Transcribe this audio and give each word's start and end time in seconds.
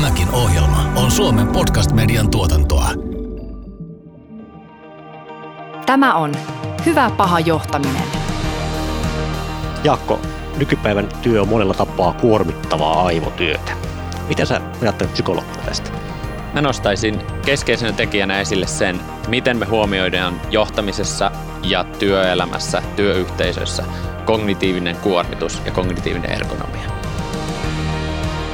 Tämäkin 0.00 0.30
ohjelma 0.30 0.92
on 0.96 1.10
Suomen 1.10 1.48
podcast-median 1.48 2.30
tuotantoa. 2.30 2.90
Tämä 5.86 6.14
on 6.14 6.32
Hyvä 6.86 7.10
paha 7.16 7.40
johtaminen. 7.40 8.02
Jaakko, 9.84 10.20
nykypäivän 10.56 11.08
työ 11.22 11.42
on 11.42 11.48
monella 11.48 11.74
tapaa 11.74 12.12
kuormittavaa 12.12 13.06
aivotyötä. 13.06 13.72
Mitä 14.28 14.44
sä 14.44 14.60
ajattelet 14.82 15.12
psykologina 15.12 15.62
tästä? 15.64 15.90
Mä 16.54 16.60
nostaisin 16.60 17.18
keskeisenä 17.44 17.92
tekijänä 17.92 18.40
esille 18.40 18.66
sen, 18.66 19.00
miten 19.28 19.56
me 19.56 19.66
huomioidaan 19.66 20.40
johtamisessa 20.50 21.30
ja 21.62 21.84
työelämässä, 21.84 22.82
työyhteisössä 22.96 23.84
kognitiivinen 24.24 24.96
kuormitus 24.96 25.62
ja 25.64 25.72
kognitiivinen 25.72 26.30
ergonomia. 26.30 26.99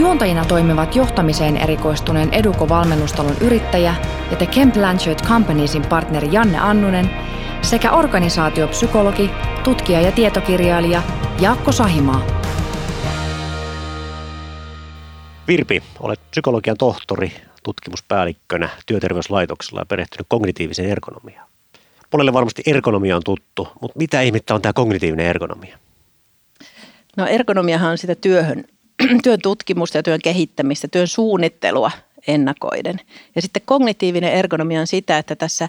Juontajina 0.00 0.44
toimivat 0.44 0.96
johtamiseen 0.96 1.56
erikoistuneen 1.56 2.34
Eduko-valmennustalon 2.34 3.36
yrittäjä 3.40 3.94
ja 4.30 4.36
The 4.36 4.46
Kemp 4.46 4.74
Blanchard 4.74 5.18
Companiesin 5.28 5.82
partneri 5.82 6.28
Janne 6.32 6.58
Annunen 6.58 7.10
sekä 7.62 7.92
organisaatiopsykologi, 7.92 9.30
tutkija 9.64 10.00
ja 10.00 10.12
tietokirjailija 10.12 11.02
Jaakko 11.40 11.72
Sahimaa. 11.72 12.26
Virpi, 15.48 15.82
olet 16.00 16.20
psykologian 16.30 16.76
tohtori, 16.76 17.32
tutkimuspäällikkönä 17.62 18.68
työterveyslaitoksella 18.86 19.80
ja 19.80 19.86
perehtynyt 19.86 20.26
kognitiiviseen 20.28 20.90
ergonomiaan. 20.90 21.48
Monelle 22.12 22.32
varmasti 22.32 22.62
ergonomia 22.66 23.16
on 23.16 23.22
tuttu, 23.24 23.68
mutta 23.80 23.98
mitä 23.98 24.20
ihmettä 24.20 24.54
on 24.54 24.62
tämä 24.62 24.72
kognitiivinen 24.72 25.26
ergonomia? 25.26 25.78
No 27.16 27.26
ergonomiahan 27.26 27.90
on 27.90 27.98
sitä 27.98 28.14
työhön 28.14 28.64
työn 29.22 29.40
tutkimusta 29.42 29.98
ja 29.98 30.02
työn 30.02 30.20
kehittämistä, 30.22 30.88
työn 30.88 31.08
suunnittelua 31.08 31.90
ennakoiden. 32.26 33.00
Ja 33.34 33.42
sitten 33.42 33.62
kognitiivinen 33.64 34.32
ergonomia 34.32 34.80
on 34.80 34.86
sitä, 34.86 35.18
että 35.18 35.36
tässä 35.36 35.68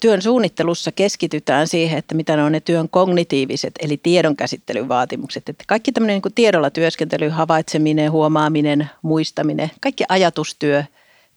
työn 0.00 0.22
suunnittelussa 0.22 0.92
keskitytään 0.92 1.66
siihen, 1.66 1.98
että 1.98 2.14
mitä 2.14 2.36
ne 2.36 2.42
on 2.44 2.52
ne 2.52 2.60
työn 2.60 2.88
kognitiiviset, 2.88 3.74
eli 3.80 3.96
tiedonkäsittelyn 3.96 4.88
vaatimukset. 4.88 5.48
Että 5.48 5.64
kaikki 5.66 5.92
tämmöinen 5.92 6.14
niin 6.14 6.22
kuin 6.22 6.34
tiedolla 6.34 6.70
työskentely, 6.70 7.28
havaitseminen, 7.28 8.12
huomaaminen, 8.12 8.90
muistaminen, 9.02 9.70
kaikki 9.80 10.04
ajatustyö, 10.08 10.84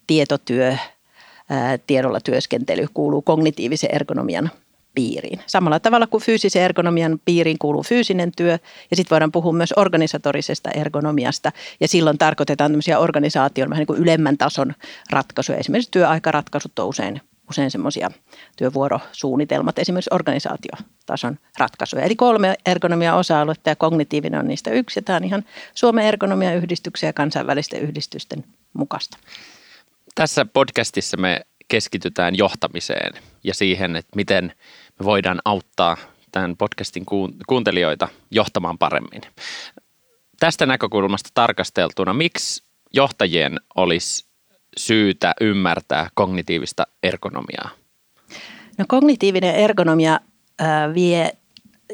tietotyö, 0.08 0.76
tiedolla 1.88 2.20
työskentely 2.20 2.86
kuuluu 2.94 3.22
kognitiivisen 3.22 3.96
ergonomian 3.96 4.52
piiriin. 4.95 5.39
Samalla 5.47 5.80
tavalla 5.80 6.08
kuin 6.08 6.23
fyysisen 6.23 6.61
ergonomian 6.61 7.20
piiriin 7.25 7.58
kuuluu 7.59 7.84
fyysinen 7.84 8.31
työ 8.38 8.59
ja 8.92 8.97
sitten 8.97 9.16
voidaan 9.16 9.31
puhua 9.31 9.53
myös 9.53 9.73
organisatorisesta 9.78 10.72
ergonomiasta 10.72 11.52
ja 11.80 11.88
silloin 11.88 12.17
tarkoitetaan 12.17 12.72
tämmöisiä 12.72 13.00
organisaation 13.00 13.69
vähän 13.69 13.80
niin 13.80 13.88
kuin 13.88 14.02
ylemmän 14.02 14.38
tason 14.38 14.73
ratkaisuja. 15.09 15.58
Esimerkiksi 15.58 15.92
työaikaratkaisut 15.92 16.80
on 16.80 16.88
usein 16.88 17.22
usein 17.52 17.72
semmoisia 17.72 18.12
työvuorosuunnitelmat, 18.58 19.80
esimerkiksi 19.80 20.09
organisaatiotason 20.14 21.39
ratkaisuja. 21.58 22.03
Eli 22.03 22.16
kolme 22.16 22.56
ergonomia 22.66 23.16
osa-aluetta 23.16 23.69
ja 23.69 23.75
kognitiivinen 23.75 24.40
on 24.40 24.47
niistä 24.47 24.72
yksi. 24.72 25.00
Ja 25.00 25.03
tämä 25.03 25.18
on 25.18 25.24
ihan 25.24 25.46
Suomen 25.74 26.06
ergonomia-yhdistyksen 26.06 27.07
ja 27.07 27.13
kansainvälisten 27.13 27.81
yhdistysten 27.81 28.44
mukaista. 28.74 29.18
Tässä 30.16 30.46
podcastissa 30.46 31.18
me 31.18 31.41
keskitytään 31.68 32.35
johtamiseen 32.35 33.13
ja 33.44 33.53
siihen, 33.53 33.96
että 33.96 34.16
miten 34.16 34.53
me 35.00 35.06
voidaan 35.06 35.41
auttaa 35.46 35.97
tämän 36.31 36.57
podcastin 36.57 37.06
kuuntelijoita 37.47 38.07
johtamaan 38.31 38.78
paremmin. 38.78 39.22
Tästä 40.40 40.66
näkökulmasta 40.66 41.29
tarkasteltuna, 41.34 42.13
miksi 42.13 42.63
johtajien 42.94 43.59
olisi 43.75 44.25
syytä 44.78 45.34
ymmärtää 45.41 46.09
kognitiivista 46.13 46.88
ergonomiaa? 47.03 47.69
No 48.78 48.85
kognitiivinen 48.88 49.56
ergonomia 49.56 50.19
äh, 50.62 50.94
vie 50.94 51.31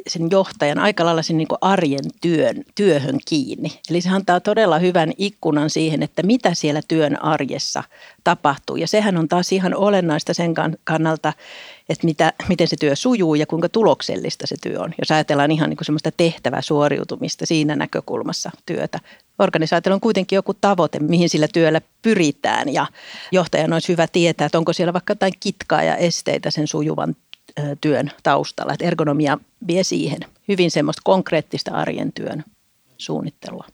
sen 0.08 0.28
johtajan 0.31 0.80
aika 0.80 1.06
lailla 1.06 1.22
sen 1.22 1.38
niin 1.38 1.47
arjen 1.62 2.06
työn, 2.22 2.63
työhön 2.75 3.19
kiinni. 3.25 3.80
Eli 3.90 4.02
se 4.02 4.09
antaa 4.09 4.40
todella 4.40 4.80
hyvän 4.80 5.12
ikkunan 5.18 5.69
siihen, 5.69 6.03
että 6.03 6.24
mitä 6.24 6.53
siellä 6.53 6.81
työn 6.88 7.24
arjessa 7.24 7.84
tapahtuu. 8.24 8.75
Ja 8.75 8.88
sehän 8.88 9.18
on 9.18 9.28
taas 9.28 9.52
ihan 9.52 9.75
olennaista 9.75 10.34
sen 10.34 10.53
kannalta, 10.84 11.34
että 11.90 12.06
mitä, 12.06 12.34
miten 12.50 12.68
se 12.68 12.75
työ 12.80 12.96
sujuu 12.96 13.36
ja 13.36 13.46
kuinka 13.46 13.69
tuloksellista 13.69 14.47
se 14.47 14.56
työ 14.62 14.80
on. 14.81 14.94
Jos 15.00 15.12
ajatellaan 15.12 15.52
ihan 15.52 15.69
niin 15.69 15.78
semmoista 15.81 16.12
tehtävää 16.18 16.62
suoriutumista 16.62 17.46
siinä 17.46 17.75
näkökulmassa 17.75 18.52
työtä. 18.66 19.00
Organisaatiolla 19.40 19.96
on 19.96 20.02
kuitenkin 20.02 20.36
joku 20.36 20.53
tavoite, 20.53 21.00
mihin 21.00 21.30
sillä 21.30 21.47
työllä 21.47 21.81
pyritään 22.02 22.74
ja 22.74 22.88
johtajan 23.31 23.74
olisi 23.74 23.88
hyvä 23.88 24.07
tietää, 24.07 24.46
että 24.46 24.57
onko 24.57 24.74
siellä 24.74 24.94
vaikka 24.94 25.12
jotain 25.12 25.34
kitkaa 25.40 25.84
ja 25.84 25.96
esteitä 25.96 26.52
sen 26.52 26.68
sujuvan 26.68 27.16
työn 27.81 28.12
taustalla. 28.23 28.73
Että 28.73 28.85
ergonomia 28.85 29.38
vie 29.68 29.84
siihen 29.84 30.19
hyvin 30.47 30.72
semmoista 30.72 31.01
konkreettista 31.06 31.72
arjen 31.72 32.13
työn 32.13 32.44
suunnittelua. 32.97 33.66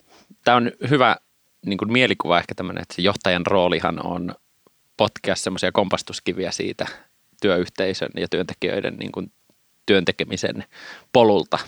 Tämä 0.44 0.57
on 0.57 0.71
hyvä 0.89 1.16
niin 1.66 1.77
kuin 1.77 1.91
mielikuva 1.91 2.38
ehkä 2.39 2.55
tämmöinen, 2.55 2.81
että 2.81 2.95
se 2.95 3.01
johtajan 3.01 3.45
roolihan 3.45 4.05
on 4.05 4.35
potkea 4.97 5.35
semmoisia 5.35 5.71
kompastuskiviä 5.71 6.51
siitä 6.51 6.85
työyhteisön 7.41 8.09
ja 8.17 8.27
työntekijöiden 8.27 8.95
niin 8.95 9.11
kuin 9.11 9.31
työntekemisen 9.85 10.63
polulta. 11.13 11.59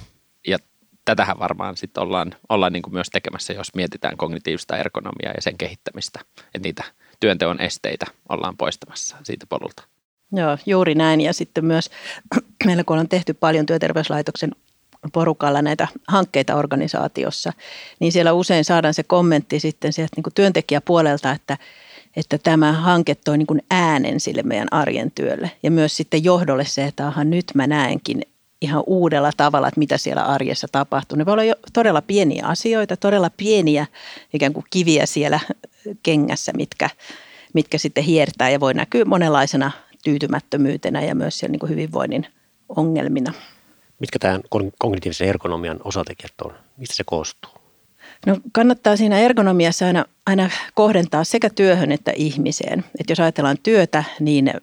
Ja 0.48 0.58
tätähän 1.06 1.40
varmaan 1.40 1.78
sitten 1.78 2.04
ollaan, 2.04 2.36
ollaan 2.50 2.74
niin 2.74 2.84
kuin 2.84 2.94
myös 2.94 3.10
tekemässä, 3.10 3.54
jos 3.54 3.76
mietitään 3.76 4.18
kognitiivista 4.18 4.78
ergonomiaa 4.78 5.34
ja 5.36 5.42
sen 5.42 5.58
kehittämistä, 5.58 6.20
että 6.38 6.60
niitä 6.64 6.84
työnteon 7.20 7.62
esteitä 7.62 8.06
ollaan 8.30 8.58
poistamassa 8.58 9.18
siitä 9.24 9.46
polulta. 9.50 9.84
Joo, 10.36 10.58
juuri 10.66 10.96
näin. 10.96 11.22
Ja 11.22 11.34
sitten 11.34 11.66
myös 11.66 11.90
meillä 12.66 12.84
kun 12.84 12.98
on 12.98 13.10
tehty 13.10 13.34
paljon 13.34 13.66
työterveyslaitoksen 13.66 14.52
porukalla 15.14 15.62
näitä 15.62 15.88
hankkeita 16.08 16.56
organisaatiossa, 16.56 17.54
niin 18.00 18.12
siellä 18.12 18.34
usein 18.34 18.66
saadaan 18.66 18.94
se 18.94 19.04
kommentti 19.04 19.60
sitten 19.60 19.94
sieltä 19.94 20.14
niin 20.16 20.24
kuin 20.24 20.34
työntekijäpuolelta, 20.34 21.32
että, 21.32 21.58
että 22.16 22.38
tämä 22.38 22.74
hanke 22.74 23.16
toi 23.16 23.38
niin 23.38 23.48
kuin 23.48 23.62
äänen 23.72 24.20
sille 24.20 24.44
meidän 24.44 24.68
arjen 24.72 25.12
työlle. 25.12 25.52
Ja 25.64 25.72
myös 25.72 25.98
sitten 25.98 26.24
johdolle 26.24 26.66
se, 26.66 26.86
että 26.86 27.08
aha, 27.08 27.24
nyt 27.24 27.46
mä 27.56 27.68
näenkin 27.68 28.22
ihan 28.62 28.84
uudella 28.88 29.32
tavalla, 29.38 29.68
että 29.68 29.80
mitä 29.80 29.98
siellä 29.98 30.24
arjessa 30.24 30.68
tapahtuu. 30.72 31.18
Ne 31.18 31.26
voi 31.26 31.34
olla 31.34 31.44
jo 31.44 31.56
todella 31.74 32.02
pieniä 32.02 32.46
asioita, 32.46 32.98
todella 32.98 33.30
pieniä 33.38 33.86
ikään 34.34 34.54
kuin 34.54 34.66
kiviä 34.70 35.06
siellä 35.06 35.40
kengässä, 36.04 36.52
mitkä, 36.54 36.90
mitkä 37.54 37.78
sitten 37.78 38.04
hiertää 38.04 38.50
ja 38.50 38.60
voi 38.60 38.74
näkyä 38.74 39.06
monenlaisena 39.06 39.72
tyytymättömyytenä 40.06 41.02
ja 41.02 41.16
myös 41.16 41.40
siellä 41.40 41.52
niin 41.52 41.60
kuin 41.60 41.70
hyvinvoinnin 41.70 42.28
ongelmina. 42.70 43.34
Mitkä 44.00 44.20
tämän 44.20 44.42
kognitiivisen 44.80 45.28
ergonomian 45.28 45.80
osatekijät 45.84 46.34
on? 46.46 46.54
Mistä 46.78 46.96
se 46.96 47.04
koostuu? 47.04 47.52
No 48.26 48.38
kannattaa 48.52 48.98
siinä 48.98 49.20
ergonomiassa 49.20 49.86
aina, 49.86 50.06
aina 50.26 50.50
kohdentaa 50.74 51.24
sekä 51.24 51.50
työhön 51.50 51.92
että 51.92 52.12
ihmiseen. 52.16 52.86
Et 53.00 53.10
jos 53.10 53.20
ajatellaan 53.20 53.58
työtä, 53.64 54.04
niin 54.20 54.50
ö, 54.50 54.54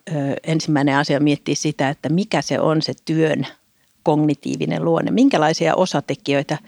ensimmäinen 0.44 0.96
asia 0.96 1.20
miettii 1.20 1.54
sitä, 1.54 1.88
että 1.88 2.08
mikä 2.08 2.42
se 2.42 2.60
on 2.60 2.82
se 2.82 2.92
työn 3.04 3.46
kognitiivinen 4.02 4.84
luonne. 4.84 5.10
Minkälaisia 5.10 5.74
osatekijöitä 5.74 6.58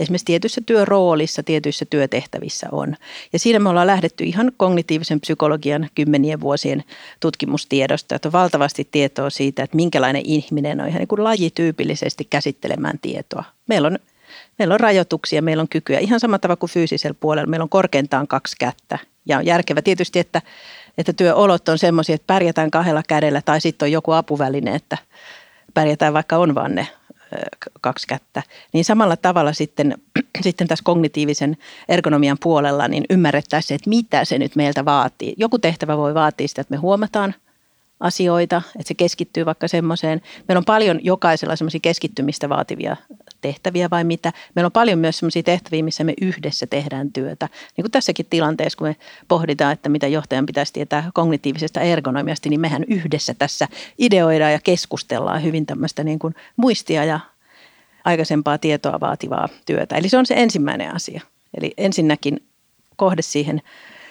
esimerkiksi 0.00 0.24
tietyissä 0.24 0.60
työroolissa, 0.66 1.42
tietyissä 1.42 1.84
työtehtävissä 1.90 2.68
on. 2.72 2.96
Ja 3.32 3.38
siinä 3.38 3.58
me 3.58 3.68
ollaan 3.68 3.86
lähdetty 3.86 4.24
ihan 4.24 4.52
kognitiivisen 4.56 5.20
psykologian 5.20 5.88
kymmenien 5.94 6.40
vuosien 6.40 6.84
tutkimustiedosta, 7.20 8.14
että 8.14 8.28
on 8.28 8.32
valtavasti 8.32 8.88
tietoa 8.92 9.30
siitä, 9.30 9.62
että 9.62 9.76
minkälainen 9.76 10.22
ihminen 10.24 10.80
on 10.80 10.88
ihan 10.88 10.98
niin 10.98 11.08
kuin 11.08 11.24
lajityypillisesti 11.24 12.24
käsittelemään 12.30 12.98
tietoa. 13.02 13.44
Meillä 13.66 13.86
on, 13.86 13.98
meillä 14.58 14.74
on 14.74 14.80
rajoituksia, 14.80 15.42
meillä 15.42 15.60
on 15.60 15.68
kykyä 15.68 15.98
ihan 15.98 16.20
samalla 16.20 16.38
tavalla 16.38 16.60
kuin 16.60 16.70
fyysisellä 16.70 17.16
puolella. 17.20 17.50
Meillä 17.50 17.64
on 17.64 17.68
korkeintaan 17.68 18.28
kaksi 18.28 18.56
kättä 18.58 18.98
ja 19.26 19.38
on 19.38 19.46
järkevä 19.46 19.82
tietysti, 19.82 20.18
että, 20.18 20.42
että 20.98 21.12
työolot 21.12 21.68
on 21.68 21.78
semmoisia, 21.78 22.14
että 22.14 22.26
pärjätään 22.26 22.70
kahdella 22.70 23.02
kädellä 23.08 23.42
tai 23.44 23.60
sitten 23.60 23.86
on 23.86 23.92
joku 23.92 24.12
apuväline, 24.12 24.74
että 24.74 24.98
pärjätään 25.74 26.14
vaikka 26.14 26.36
on 26.36 26.54
vaan 26.54 26.74
ne 26.74 26.86
kaksi 27.80 28.06
kättä, 28.06 28.42
niin 28.72 28.84
samalla 28.84 29.16
tavalla 29.16 29.52
sitten, 29.52 29.98
sitten 30.40 30.68
tässä 30.68 30.82
kognitiivisen 30.84 31.56
ergonomian 31.88 32.36
puolella 32.40 32.88
niin 32.88 33.04
ymmärrettäisiin, 33.10 33.74
että 33.74 33.90
mitä 33.90 34.24
se 34.24 34.38
nyt 34.38 34.56
meiltä 34.56 34.84
vaatii. 34.84 35.34
Joku 35.36 35.58
tehtävä 35.58 35.96
voi 35.96 36.14
vaatia 36.14 36.48
sitä, 36.48 36.60
että 36.60 36.74
me 36.74 36.78
huomataan 36.78 37.34
asioita, 38.00 38.62
että 38.66 38.88
se 38.88 38.94
keskittyy 38.94 39.46
vaikka 39.46 39.68
semmoiseen. 39.68 40.22
Meillä 40.48 40.58
on 40.58 40.64
paljon 40.64 41.00
jokaisella 41.02 41.56
semmoisia 41.56 41.80
keskittymistä 41.82 42.48
vaativia 42.48 42.96
tehtäviä 43.40 43.90
vai 43.90 44.04
mitä. 44.04 44.32
Meillä 44.54 44.66
on 44.66 44.72
paljon 44.72 44.98
myös 44.98 45.18
semmoisia 45.18 45.42
tehtäviä, 45.42 45.82
missä 45.82 46.04
me 46.04 46.14
yhdessä 46.20 46.66
tehdään 46.66 47.12
työtä. 47.12 47.48
Niin 47.76 47.82
kuin 47.82 47.90
tässäkin 47.90 48.26
tilanteessa, 48.30 48.76
kun 48.76 48.88
me 48.88 48.96
pohditaan, 49.28 49.72
että 49.72 49.88
mitä 49.88 50.06
johtajan 50.06 50.46
pitäisi 50.46 50.72
tietää 50.72 51.10
kognitiivisesta 51.14 51.80
ergonomiasta, 51.80 52.48
niin 52.48 52.60
mehän 52.60 52.84
yhdessä 52.88 53.34
tässä 53.34 53.68
ideoidaan 53.98 54.52
ja 54.52 54.60
keskustellaan 54.64 55.42
hyvin 55.42 55.66
tämmöistä 55.66 56.04
niin 56.04 56.18
kuin 56.18 56.34
muistia 56.56 57.04
ja 57.04 57.20
aikaisempaa 58.04 58.58
tietoa 58.58 59.00
vaativaa 59.00 59.48
työtä. 59.66 59.96
Eli 59.96 60.08
se 60.08 60.18
on 60.18 60.26
se 60.26 60.34
ensimmäinen 60.36 60.94
asia. 60.94 61.20
Eli 61.58 61.74
ensinnäkin 61.76 62.42
kohde 62.96 63.22
siihen 63.22 63.62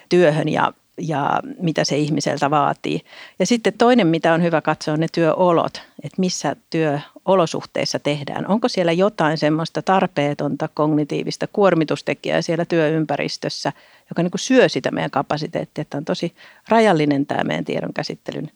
työhön 0.09 0.49
ja, 0.49 0.73
ja 0.97 1.39
mitä 1.59 1.83
se 1.83 1.97
ihmiseltä 1.97 2.49
vaatii. 2.49 3.01
Ja 3.39 3.45
sitten 3.45 3.73
toinen, 3.77 4.07
mitä 4.07 4.33
on 4.33 4.43
hyvä 4.43 4.61
katsoa, 4.61 4.93
on 4.93 4.99
ne 4.99 5.07
työolot, 5.11 5.81
että 6.03 6.19
missä 6.19 6.55
työolosuhteissa 6.69 7.99
tehdään. 7.99 8.47
Onko 8.47 8.67
siellä 8.67 8.91
jotain 8.91 9.37
semmoista 9.37 9.81
tarpeetonta 9.81 10.69
kognitiivista 10.73 11.47
kuormitustekijää 11.53 12.41
siellä 12.41 12.65
työympäristössä, 12.65 13.73
joka 14.09 14.23
niin 14.23 14.31
kuin 14.31 14.39
syö 14.39 14.69
sitä 14.69 14.91
meidän 14.91 15.11
kapasiteettia, 15.11 15.81
että 15.81 15.97
on 15.97 16.05
tosi 16.05 16.33
rajallinen 16.67 17.25
tämä 17.25 17.43
meidän 17.43 17.65
tiedon 17.65 17.93
käsittelyn 17.93 18.51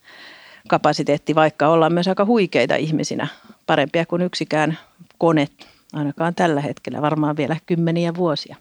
kapasiteetti, 0.67 1.35
vaikka 1.35 1.67
ollaan 1.67 1.93
myös 1.93 2.07
aika 2.07 2.25
huikeita 2.25 2.75
ihmisinä, 2.75 3.27
parempia 3.65 4.05
kuin 4.05 4.21
yksikään 4.21 4.77
kone, 5.17 5.47
ainakaan 5.93 6.35
tällä 6.35 6.61
hetkellä, 6.61 7.01
varmaan 7.01 7.37
vielä 7.37 7.57
kymmeniä 7.65 8.15
vuosia. 8.15 8.55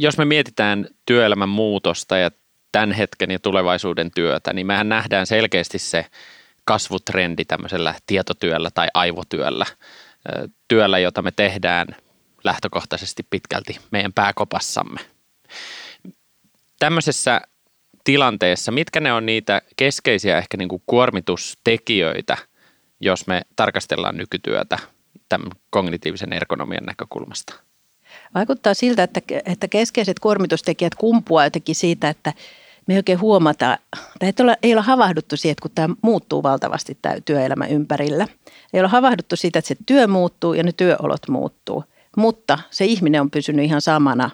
Jos 0.00 0.18
me 0.18 0.24
mietitään 0.24 0.86
työelämän 1.06 1.48
muutosta 1.48 2.16
ja 2.16 2.30
tämän 2.72 2.92
hetken 2.92 3.30
ja 3.30 3.38
tulevaisuuden 3.38 4.10
työtä, 4.14 4.52
niin 4.52 4.66
mehän 4.66 4.88
nähdään 4.88 5.26
selkeästi 5.26 5.78
se 5.78 6.06
kasvutrendi 6.64 7.44
tämmöisellä 7.44 7.94
tietotyöllä 8.06 8.70
tai 8.74 8.88
aivotyöllä, 8.94 9.66
työllä, 10.68 10.98
jota 10.98 11.22
me 11.22 11.30
tehdään 11.30 11.86
lähtökohtaisesti 12.44 13.22
pitkälti 13.30 13.78
meidän 13.90 14.12
pääkopassamme. 14.12 15.00
Tämmöisessä 16.78 17.40
tilanteessa, 18.04 18.72
mitkä 18.72 19.00
ne 19.00 19.12
on 19.12 19.26
niitä 19.26 19.62
keskeisiä 19.76 20.38
ehkä 20.38 20.56
niin 20.56 20.68
kuin 20.68 20.82
kuormitustekijöitä, 20.86 22.36
jos 23.00 23.26
me 23.26 23.42
tarkastellaan 23.56 24.16
nykytyötä 24.16 24.78
tämän 25.28 25.50
kognitiivisen 25.70 26.32
ergonomian 26.32 26.84
näkökulmasta? 26.84 27.54
Vaikuttaa 28.34 28.74
siltä, 28.74 29.02
että, 29.02 29.20
että 29.44 29.68
keskeiset 29.68 30.18
kuormitustekijät 30.18 30.94
kumpuaa 30.94 31.44
jotenkin 31.44 31.74
siitä, 31.74 32.08
että 32.08 32.32
me 32.86 32.94
ei 32.94 32.98
oikein 32.98 33.20
huomata, 33.20 33.78
tai 34.18 34.28
ei 34.28 34.44
ole, 34.44 34.56
ei 34.62 34.74
ole 34.74 34.82
havahduttu 34.82 35.36
siihen, 35.36 35.52
että 35.52 35.62
kun 35.62 35.70
tämä 35.74 35.94
muuttuu 36.02 36.42
valtavasti 36.42 36.98
tämä 37.02 37.14
työelämä 37.24 37.66
ympärillä. 37.66 38.26
Ei 38.72 38.80
ole 38.80 38.88
havahduttu 38.88 39.36
siitä, 39.36 39.58
että 39.58 39.68
se 39.68 39.76
työ 39.86 40.06
muuttuu 40.06 40.54
ja 40.54 40.62
ne 40.62 40.72
työolot 40.72 41.28
muuttuu. 41.28 41.84
Mutta 42.16 42.58
se 42.70 42.84
ihminen 42.84 43.20
on 43.20 43.30
pysynyt 43.30 43.64
ihan 43.64 43.80
samana 43.80 44.30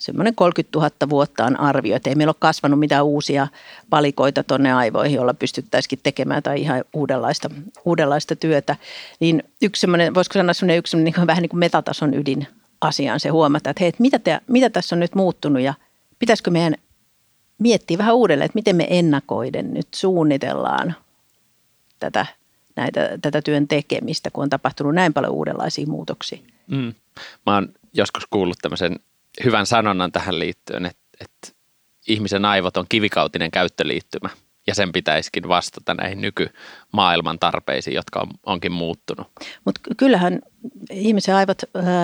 semmoinen 0.00 0.34
30 0.34 0.78
000 0.78 0.90
vuotta 1.10 1.44
on 1.44 1.60
arvio, 1.60 1.96
että 1.96 2.10
ei 2.10 2.14
meillä 2.14 2.30
ole 2.30 2.36
kasvanut 2.38 2.78
mitään 2.78 3.04
uusia 3.04 3.48
palikoita 3.90 4.42
tuonne 4.42 4.72
aivoihin, 4.72 5.16
joilla 5.16 5.34
pystyttäisikin 5.34 5.98
tekemään 6.02 6.42
tai 6.42 6.60
ihan 6.60 6.84
uudenlaista, 6.92 7.50
uudenlaista 7.84 8.36
työtä. 8.36 8.76
Niin 9.20 9.42
yksi 9.62 9.80
semmoinen, 9.80 10.14
voisiko 10.14 10.32
sanoa 10.32 10.54
semmoinen 10.54 10.78
yksi 10.78 10.90
semmoinen 10.90 11.14
niin 11.16 11.26
vähän 11.26 11.42
niin 11.42 11.50
kuin 11.50 11.60
metatason 11.60 12.14
ydin 12.14 12.46
asiaan 12.80 13.20
se 13.20 13.28
huomata, 13.28 13.70
että 13.70 13.80
hei, 13.80 13.88
että 13.88 14.02
mitä, 14.02 14.18
te, 14.18 14.40
mitä 14.46 14.70
tässä 14.70 14.96
on 14.96 15.00
nyt 15.00 15.14
muuttunut 15.14 15.62
ja 15.62 15.74
pitäisikö 16.18 16.50
meidän 16.50 16.74
miettiä 17.58 17.98
vähän 17.98 18.14
uudelleen, 18.14 18.46
että 18.46 18.58
miten 18.58 18.76
me 18.76 18.86
ennakoiden 18.90 19.74
nyt 19.74 19.88
suunnitellaan 19.94 20.94
tätä, 21.98 22.26
näitä, 22.76 23.18
tätä 23.22 23.42
työn 23.42 23.68
tekemistä, 23.68 24.30
kun 24.30 24.42
on 24.42 24.50
tapahtunut 24.50 24.94
näin 24.94 25.12
paljon 25.12 25.32
uudenlaisia 25.32 25.86
muutoksia. 25.86 26.38
Mm. 26.66 26.94
Mä 27.46 27.54
oon 27.54 27.68
joskus 27.92 28.26
kuullut 28.26 28.58
tämmöisen 28.62 28.96
hyvän 29.44 29.66
sanonnan 29.66 30.12
tähän 30.12 30.38
liittyen, 30.38 30.86
että, 30.86 31.02
että 31.20 31.48
ihmisen 32.08 32.44
aivot 32.44 32.76
on 32.76 32.86
kivikautinen 32.88 33.50
käyttöliittymä 33.50 34.30
ja 34.66 34.74
sen 34.74 34.92
pitäisikin 34.92 35.48
vastata 35.48 35.94
näihin 35.94 36.20
nykymaailman 36.20 37.38
tarpeisiin, 37.38 37.94
jotka 37.94 38.20
on, 38.20 38.28
onkin 38.46 38.72
muuttunut. 38.72 39.26
Mutta 39.64 39.80
kyllähän 39.96 40.40
ihmisen 40.90 41.34
aivot 41.34 41.62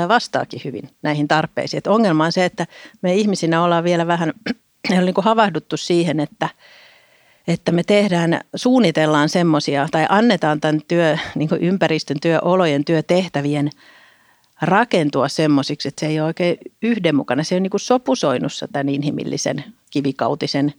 vastaakin 0.08 0.60
hyvin 0.64 0.90
näihin 1.02 1.28
tarpeisiin. 1.28 1.78
Et 1.78 1.86
ongelma 1.86 2.24
on 2.24 2.32
se, 2.32 2.44
että 2.44 2.66
me 3.02 3.14
ihmisinä 3.14 3.62
ollaan 3.62 3.84
vielä 3.84 4.06
vähän 4.06 4.32
niin 4.88 5.14
kuin 5.14 5.24
havahduttu 5.24 5.76
siihen, 5.76 6.20
että, 6.20 6.48
että 7.48 7.72
me 7.72 7.82
tehdään, 7.82 8.40
suunnitellaan 8.56 9.28
semmoisia 9.28 9.88
tai 9.90 10.06
annetaan 10.08 10.60
tämän 10.60 10.80
työ, 10.88 11.18
niin 11.34 11.48
ympäristön, 11.60 12.20
työolojen, 12.20 12.84
työtehtävien– 12.84 13.70
rakentua 14.60 15.28
semmoisiksi, 15.28 15.88
että 15.88 16.00
se 16.00 16.06
ei 16.06 16.20
ole 16.20 16.26
oikein 16.26 16.58
yhdenmukainen. 16.82 17.44
Se 17.44 17.56
on 17.56 17.62
niin 17.62 17.70
sopusoinnussa 17.76 18.68
tämän 18.68 18.88
inhimillisen 18.88 19.64
kivikautisen 19.90 20.74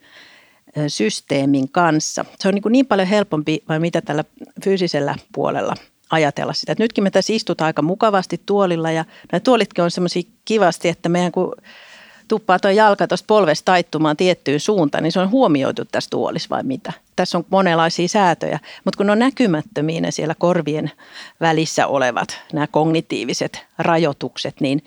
systeemin 0.87 1.71
kanssa. 1.71 2.25
Se 2.39 2.47
on 2.47 2.53
niin, 2.53 2.61
kuin 2.61 2.71
niin 2.71 2.85
paljon 2.85 3.07
helpompi 3.07 3.63
vai 3.69 3.79
mitä 3.79 4.01
tällä 4.01 4.23
fyysisellä 4.63 5.15
puolella 5.31 5.73
ajatella 6.09 6.53
sitä. 6.53 6.71
Et 6.71 6.79
nytkin 6.79 7.03
me 7.03 7.11
tässä 7.11 7.33
istutaan 7.33 7.65
aika 7.65 7.81
mukavasti 7.81 8.41
tuolilla 8.45 8.91
ja 8.91 9.05
nämä 9.31 9.39
tuolitkin 9.39 9.83
on 9.83 9.91
semmoisia 9.91 10.23
kivasti, 10.45 10.89
että 10.89 11.09
meidän 11.09 11.31
kun 11.31 11.55
tuppaa 12.27 12.59
tuo 12.59 12.71
jalka 12.71 13.07
tuosta 13.07 13.27
polvesta 13.27 13.65
taittumaan 13.65 14.17
tiettyyn 14.17 14.59
suuntaan, 14.59 15.03
niin 15.03 15.11
se 15.11 15.19
on 15.19 15.31
huomioitu 15.31 15.85
tässä 15.85 16.09
tuolissa 16.09 16.49
vai 16.49 16.63
mitä? 16.63 16.93
Tässä 17.17 17.37
on 17.37 17.45
monenlaisia 17.49 18.07
säätöjä, 18.07 18.59
mutta 18.85 18.97
kun 18.97 19.09
on 19.09 19.19
näkymättömiä 19.19 20.01
ne 20.01 20.11
siellä 20.11 20.35
korvien 20.37 20.91
välissä 21.41 21.87
olevat, 21.87 22.39
nämä 22.53 22.67
kognitiiviset 22.67 23.65
rajoitukset, 23.77 24.61
niin 24.61 24.83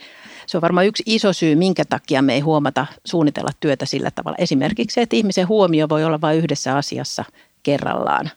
se 0.47 0.57
on 0.57 0.61
varmaan 0.61 0.87
yksi 0.87 1.03
iso 1.07 1.33
syy, 1.33 1.55
minkä 1.55 1.85
takia 1.85 2.23
me 2.23 2.35
ei 2.35 2.41
huomata 2.41 2.87
suunnitella 3.05 3.51
työtä 3.61 3.87
sillä 3.87 4.11
tavalla. 4.11 4.37
Esimerkiksi 4.41 4.95
se, 4.95 5.03
että 5.03 5.17
ihmisen 5.17 5.49
huomio 5.49 5.89
voi 5.89 6.05
olla 6.05 6.21
vain 6.21 6.39
yhdessä 6.39 6.77
asiassa 6.77 7.25
kerrallaan. 7.63 8.31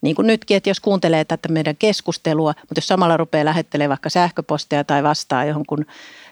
Niin 0.00 0.16
kuin 0.16 0.26
nytkin, 0.26 0.56
että 0.56 0.70
jos 0.70 0.80
kuuntelee 0.80 1.24
tätä 1.24 1.48
meidän 1.48 1.76
keskustelua, 1.76 2.54
mutta 2.60 2.78
jos 2.78 2.88
samalla 2.88 3.16
rupeaa 3.16 3.44
lähettelemään 3.44 3.88
vaikka 3.88 4.10
sähköposteja 4.10 4.84
tai 4.84 5.02
vastaa 5.02 5.44
johonkin 5.44 5.86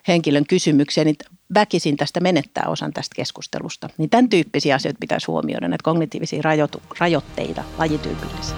henkilön 0.09 0.47
kysymykseen, 0.47 1.05
niin 1.05 1.17
väkisin 1.55 1.97
tästä 1.97 2.21
menettää 2.21 2.65
osan 2.69 2.93
tästä 2.93 3.15
keskustelusta. 3.17 3.89
Niin 3.99 4.11
tämän 4.11 4.29
tyyppisiä 4.29 4.75
asioita 4.75 4.99
pitäisi 5.01 5.27
huomioida, 5.27 5.69
näitä 5.69 5.83
kognitiivisia 5.83 6.43
rajoitu- 6.43 6.83
rajoitteita 6.99 7.65
lajityypillisiä. 7.79 8.57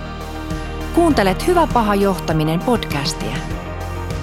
Kuuntelet 0.95 1.47
Hyvä 1.47 1.69
paha 1.75 1.95
johtaminen 1.95 2.61
podcastia. 2.61 3.37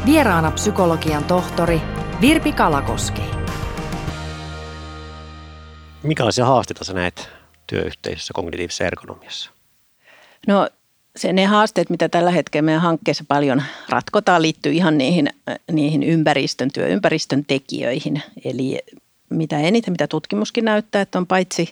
Vieraana 0.06 0.52
psykologian 0.52 1.24
tohtori 1.24 1.82
Virpi 2.22 2.52
Kalakoski. 2.52 3.22
Minkälaisia 6.04 6.46
haasteita 6.46 6.84
sä 6.84 6.94
näet 6.94 7.30
työyhteisössä 7.68 8.34
kognitiivisessa 8.34 8.84
ergonomiassa? 8.84 9.52
No 10.48 10.70
se, 11.16 11.34
ne 11.34 11.46
haasteet, 11.46 11.90
mitä 11.90 12.10
tällä 12.10 12.32
hetkellä 12.32 12.66
meidän 12.66 12.82
hankkeessa 12.82 13.24
paljon 13.28 13.64
ratkotaan, 13.90 14.42
liittyy 14.42 14.72
ihan 14.72 14.98
niihin, 14.98 15.30
niihin 15.72 16.04
ympäristön, 16.04 16.72
työympäristön 16.72 17.46
tekijöihin. 17.46 18.22
Eli 18.46 18.80
mitä 19.30 19.60
eniten, 19.60 19.92
mitä 19.92 20.08
tutkimuskin 20.08 20.66
näyttää, 20.66 21.02
että 21.02 21.18
on 21.18 21.28
paitsi 21.28 21.70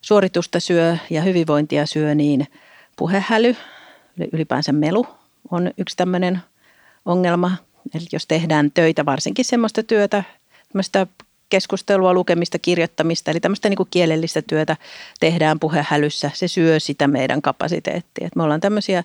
suoritusta 0.00 0.60
syö 0.60 0.96
ja 1.10 1.22
hyvinvointia 1.22 1.86
syö, 1.86 2.14
niin 2.14 2.46
puhehäly, 2.96 3.56
ylipäänsä 4.32 4.72
melu 4.72 5.06
on 5.50 5.70
yksi 5.78 5.96
tämmöinen 5.96 6.40
ongelma. 7.04 7.56
Eli 7.94 8.04
jos 8.12 8.26
tehdään 8.26 8.70
töitä, 8.70 9.04
varsinkin 9.04 9.44
semmoista 9.44 9.82
työtä, 9.82 10.24
tämmöistä 10.72 11.06
keskustelua, 11.48 12.14
lukemista, 12.14 12.58
kirjoittamista, 12.58 13.30
eli 13.30 13.40
tämmöistä 13.40 13.68
niin 13.68 13.76
kuin 13.76 13.88
kielellistä 13.90 14.42
työtä 14.42 14.76
tehdään 15.20 15.60
puhehälyssä. 15.60 16.30
Se 16.34 16.48
syö 16.48 16.80
sitä 16.80 17.08
meidän 17.08 17.42
kapasiteettia. 17.42 18.28
me 18.36 18.42
ollaan 18.42 18.60
tämmöisiä 18.60 19.04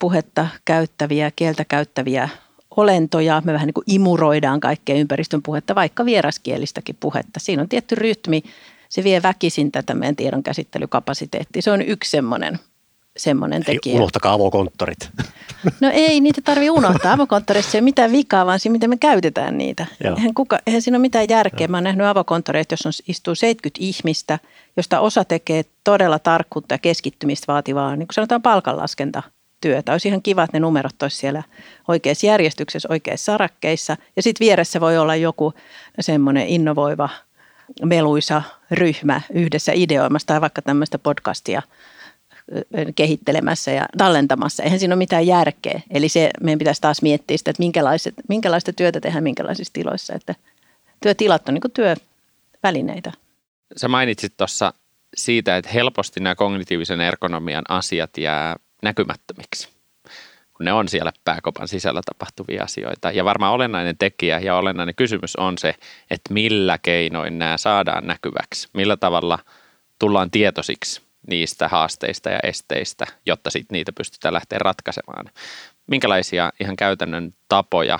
puhetta 0.00 0.46
käyttäviä, 0.64 1.30
kieltä 1.36 1.64
käyttäviä 1.64 2.28
olentoja. 2.76 3.42
Me 3.44 3.52
vähän 3.52 3.66
niin 3.66 3.74
kuin 3.74 3.84
imuroidaan 3.86 4.60
kaikkea 4.60 4.96
ympäristön 4.96 5.42
puhetta, 5.42 5.74
vaikka 5.74 6.04
vieraskielistäkin 6.04 6.96
puhetta. 7.00 7.40
Siinä 7.40 7.62
on 7.62 7.68
tietty 7.68 7.94
rytmi. 7.94 8.42
Se 8.88 9.04
vie 9.04 9.22
väkisin 9.22 9.72
tätä 9.72 9.94
meidän 9.94 10.16
tiedon 10.16 10.42
käsittelykapasiteettia. 10.42 11.62
Se 11.62 11.70
on 11.70 11.82
yksi 11.82 12.10
semmoinen 12.10 12.58
semmoinen 13.16 13.64
tekijä. 13.64 13.92
Ei 13.92 13.96
unohtakaa 13.96 14.32
avokonttorit. 14.32 14.98
No 15.80 15.90
ei, 15.92 16.20
niitä 16.20 16.40
tarvitse 16.44 16.70
unohtaa. 16.70 17.12
Avokonttorissa 17.12 17.78
ei 17.78 17.80
ole 17.80 17.84
mitään 17.84 18.12
vikaa, 18.12 18.46
vaan 18.46 18.60
siinä, 18.60 18.72
miten 18.72 18.90
me 18.90 18.96
käytetään 18.96 19.58
niitä. 19.58 19.86
Eihän, 20.16 20.34
kuka, 20.34 20.58
eihän 20.66 20.82
siinä 20.82 20.96
ole 20.96 21.00
mitään 21.00 21.26
järkeä. 21.28 21.64
Joo. 21.64 21.68
Mä 21.68 21.76
oon 21.76 21.84
nähnyt 21.84 22.06
avokonttoreita, 22.06 22.72
jos 22.72 22.86
on, 22.86 22.92
istuu 23.08 23.34
70 23.34 23.78
ihmistä, 23.80 24.38
josta 24.76 25.00
osa 25.00 25.24
tekee 25.24 25.64
todella 25.84 26.18
tarkkuutta 26.18 26.74
ja 26.74 26.78
keskittymistä 26.78 27.52
vaativaa, 27.52 27.96
niin 27.96 28.06
kuin 28.06 28.14
sanotaan 28.14 28.42
palkanlaskenta 28.42 29.22
työtä. 29.60 29.92
Olisi 29.92 30.08
ihan 30.08 30.22
kiva, 30.22 30.42
että 30.42 30.56
ne 30.56 30.60
numerot 30.60 31.02
olisi 31.02 31.16
siellä 31.16 31.42
oikeassa 31.88 32.26
järjestyksessä, 32.26 32.88
oikeissa 32.90 33.24
sarakkeissa. 33.24 33.96
Ja 34.16 34.22
sitten 34.22 34.44
vieressä 34.44 34.80
voi 34.80 34.98
olla 34.98 35.16
joku 35.16 35.54
semmoinen 36.00 36.48
innovoiva, 36.48 37.08
meluisa 37.84 38.42
ryhmä 38.70 39.20
yhdessä 39.34 39.72
ideoimassa 39.74 40.26
tai 40.26 40.40
vaikka 40.40 40.62
tämmöistä 40.62 40.98
podcastia– 40.98 41.62
kehittelemässä 42.94 43.70
ja 43.70 43.86
tallentamassa. 43.98 44.62
Eihän 44.62 44.78
siinä 44.78 44.94
ole 44.94 44.98
mitään 44.98 45.26
järkeä. 45.26 45.80
Eli 45.90 46.08
se, 46.08 46.30
meidän 46.40 46.58
pitäisi 46.58 46.80
taas 46.80 47.02
miettiä 47.02 47.36
sitä, 47.36 47.50
että 47.50 47.62
minkälaiset, 47.62 48.14
minkälaista 48.28 48.72
työtä 48.72 49.00
tehdään 49.00 49.22
minkälaisissa 49.24 49.72
tiloissa. 49.72 50.14
Että 50.14 50.34
työtilat 51.02 51.48
on 51.48 51.54
niin 51.54 51.72
työvälineitä. 51.74 53.12
Sä 53.76 53.88
mainitsit 53.88 54.36
tuossa 54.36 54.74
siitä, 55.16 55.56
että 55.56 55.70
helposti 55.70 56.20
nämä 56.20 56.34
kognitiivisen 56.34 57.00
ergonomian 57.00 57.64
asiat 57.68 58.18
jää 58.18 58.56
näkymättömiksi 58.82 59.68
kun 60.54 60.64
ne 60.64 60.72
on 60.72 60.88
siellä 60.88 61.12
pääkopan 61.24 61.68
sisällä 61.68 62.00
tapahtuvia 62.04 62.64
asioita. 62.64 63.10
Ja 63.10 63.24
varmaan 63.24 63.52
olennainen 63.52 63.98
tekijä 63.98 64.38
ja 64.38 64.56
olennainen 64.56 64.94
kysymys 64.94 65.36
on 65.36 65.58
se, 65.58 65.74
että 66.10 66.34
millä 66.34 66.78
keinoin 66.78 67.38
nämä 67.38 67.58
saadaan 67.58 68.06
näkyväksi, 68.06 68.68
millä 68.72 68.96
tavalla 68.96 69.38
tullaan 69.98 70.30
tietoisiksi 70.30 71.02
niistä 71.26 71.68
haasteista 71.68 72.30
ja 72.30 72.38
esteistä, 72.42 73.06
jotta 73.26 73.50
sit 73.50 73.66
niitä 73.72 73.92
pystytään 73.92 74.34
lähteä 74.34 74.58
ratkaisemaan. 74.58 75.30
Minkälaisia 75.86 76.52
ihan 76.60 76.76
käytännön 76.76 77.34
tapoja 77.48 77.98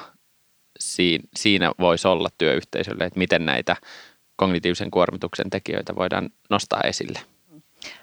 siinä 1.37 1.73
voisi 1.81 2.09
olla 2.09 2.29
työyhteisölle, 2.39 3.05
että 3.05 3.19
miten 3.19 3.47
näitä 3.47 3.77
kognitiivisen 4.37 4.91
kuormituksen 4.91 5.51
tekijöitä 5.51 5.97
voidaan 5.97 6.31
nostaa 6.51 6.81
esille? 6.81 7.21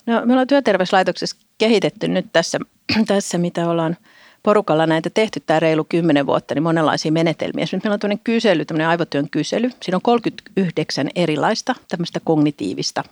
No, 0.06 0.26
me 0.26 0.34
ollaan 0.34 0.48
työterveyslaitoksessa 0.48 1.38
kehitetty 1.58 2.08
nyt 2.08 2.26
tässä, 2.34 2.60
tässä 3.08 3.38
mitä 3.38 3.70
ollaan– 3.70 3.98
porukalla 4.44 4.88
näitä 4.88 5.10
tehty 5.10 5.40
tämä 5.40 5.60
reilu 5.60 5.86
kymmenen 5.90 6.26
vuotta, 6.26 6.56
niin 6.56 6.64
monenlaisia 6.64 7.12
menetelmiä. 7.12 7.64
Esimerkiksi 7.64 7.86
meillä 7.86 7.94
on 7.94 8.00
tämmöinen 8.00 8.24
kysely, 8.24 8.66
tämmöinen 8.66 8.88
aivotyön 8.88 9.30
kysely. 9.30 9.72
Siinä 9.82 9.96
on 9.96 10.02
39 10.02 11.10
erilaista 11.16 11.76
tämmöistä 11.90 12.20
kognitiivista 12.24 13.04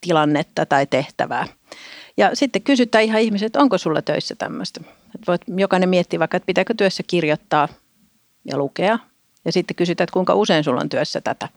tilannetta 0.00 0.66
tai 0.66 0.86
tehtävää. 0.86 1.46
Ja 2.16 2.30
sitten 2.34 2.62
kysytään 2.62 3.04
ihan 3.04 3.20
ihmiset, 3.20 3.46
että 3.46 3.60
onko 3.60 3.78
sulla 3.78 4.02
töissä 4.02 4.34
tämmöistä. 4.34 4.80
Voit 5.26 5.42
jokainen 5.56 5.88
miettiä 5.88 6.18
vaikka, 6.18 6.36
että 6.36 6.46
pitääkö 6.46 6.74
työssä 6.74 7.02
kirjoittaa 7.06 7.68
ja 8.44 8.58
lukea. 8.58 8.98
Ja 9.44 9.52
sitten 9.52 9.74
kysytään, 9.76 10.04
että 10.04 10.12
kuinka 10.12 10.34
usein 10.34 10.64
sulla 10.64 10.80
on 10.80 10.88
työssä 10.88 11.20
tätä. 11.20 11.48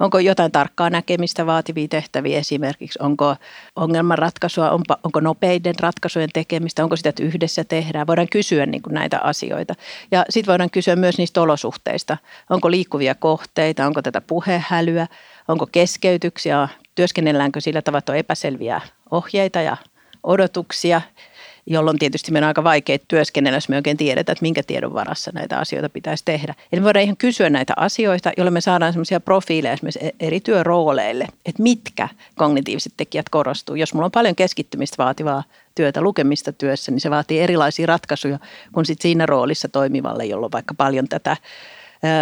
Onko 0.00 0.18
jotain 0.18 0.52
tarkkaa 0.52 0.90
näkemistä 0.90 1.46
vaativia 1.46 1.88
tehtäviä 1.88 2.38
esimerkiksi? 2.38 2.98
Onko 3.02 3.36
ongelmanratkaisua, 3.76 4.70
onko, 4.70 4.94
onko 5.04 5.20
nopeiden 5.20 5.74
ratkaisujen 5.80 6.28
tekemistä? 6.32 6.82
Onko 6.82 6.96
sitä, 6.96 7.08
että 7.08 7.22
yhdessä 7.22 7.64
tehdään? 7.64 8.06
Voidaan 8.06 8.28
kysyä 8.28 8.66
niin 8.66 8.82
kuin 8.82 8.94
näitä 8.94 9.18
asioita. 9.18 9.74
Ja 10.10 10.24
sitten 10.30 10.52
voidaan 10.52 10.70
kysyä 10.70 10.96
myös 10.96 11.18
niistä 11.18 11.42
olosuhteista. 11.42 12.16
Onko 12.50 12.70
liikkuvia 12.70 13.14
kohteita? 13.14 13.86
Onko 13.86 14.02
tätä 14.02 14.20
puhehälyä? 14.20 15.06
Onko 15.48 15.66
keskeytyksiä? 15.72 16.68
Työskennelläänkö 16.94 17.60
sillä 17.60 17.82
tavalla, 17.82 17.98
että 17.98 18.12
on 18.12 18.18
epäselviä 18.18 18.80
ohjeita 19.10 19.60
ja 19.60 19.76
odotuksia? 20.22 21.00
Jolloin 21.66 21.98
tietysti 21.98 22.32
meidän 22.32 22.46
on 22.46 22.48
aika 22.48 22.64
vaikea 22.64 22.98
työskennellä, 23.08 23.56
jos 23.56 23.68
me 23.68 23.76
oikein 23.76 23.96
tiedetään, 23.96 24.32
että 24.32 24.42
minkä 24.42 24.62
tiedon 24.62 24.94
varassa 24.94 25.30
näitä 25.34 25.58
asioita 25.58 25.88
pitäisi 25.88 26.24
tehdä. 26.24 26.54
Eli 26.72 26.80
me 26.80 26.84
voidaan 26.84 27.02
ihan 27.04 27.16
kysyä 27.16 27.50
näitä 27.50 27.72
asioita, 27.76 28.32
jolloin 28.36 28.52
me 28.52 28.60
saadaan 28.60 28.92
sellaisia 28.92 29.20
profiileja 29.20 29.72
esimerkiksi 29.72 30.06
e- 30.06 30.14
eri 30.20 30.40
työrooleille, 30.40 31.26
että 31.46 31.62
mitkä 31.62 32.08
kognitiiviset 32.34 32.92
tekijät 32.96 33.28
korostuu. 33.28 33.74
Jos 33.74 33.94
mulla 33.94 34.04
on 34.04 34.12
paljon 34.12 34.34
keskittymistä 34.34 35.04
vaativaa 35.04 35.42
työtä, 35.74 36.00
lukemista 36.00 36.52
työssä, 36.52 36.92
niin 36.92 37.00
se 37.00 37.10
vaatii 37.10 37.40
erilaisia 37.40 37.86
ratkaisuja 37.86 38.38
kuin 38.72 38.86
sit 38.86 39.00
siinä 39.00 39.26
roolissa 39.26 39.68
toimivalle, 39.68 40.24
jolloin 40.24 40.52
vaikka 40.52 40.74
paljon 40.74 41.08
tätä 41.08 41.36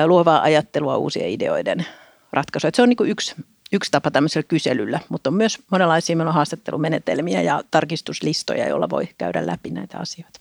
luovaa 0.07 0.43
ajattelua 0.43 0.97
uusien 0.97 1.31
ideoiden 1.31 1.87
ratkaisuja. 2.33 2.71
se 2.75 2.83
on 2.83 2.89
niin 2.89 3.11
yksi 3.11 3.35
yksi 3.73 3.91
tapa 3.91 4.11
tämmöisellä 4.11 4.47
kyselyllä, 4.49 5.01
mutta 5.09 5.31
on 5.31 5.35
myös 5.35 5.59
monenlaisia 5.71 6.17
meillä 6.17 6.31
on 6.31 6.35
haastattelumenetelmiä 6.35 7.43
ja 7.43 7.63
tarkistuslistoja, 7.71 8.69
joilla 8.69 8.91
voi 8.91 9.09
käydä 9.19 9.47
läpi 9.47 9.71
näitä 9.71 9.99
asioita. 9.99 10.41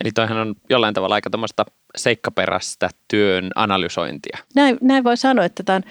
Eli 0.00 0.12
toihan 0.12 0.38
on 0.38 0.54
jollain 0.70 0.94
tavalla 0.94 1.14
aika 1.14 1.30
tämmöistä 1.30 1.64
seikkaperäistä 1.96 2.90
työn 3.08 3.50
analysointia. 3.54 4.38
Näin, 4.54 4.78
näin 4.80 5.04
voi 5.04 5.16
sanoa, 5.16 5.44
että 5.44 5.62
tämä 5.62 5.76
on 5.76 5.82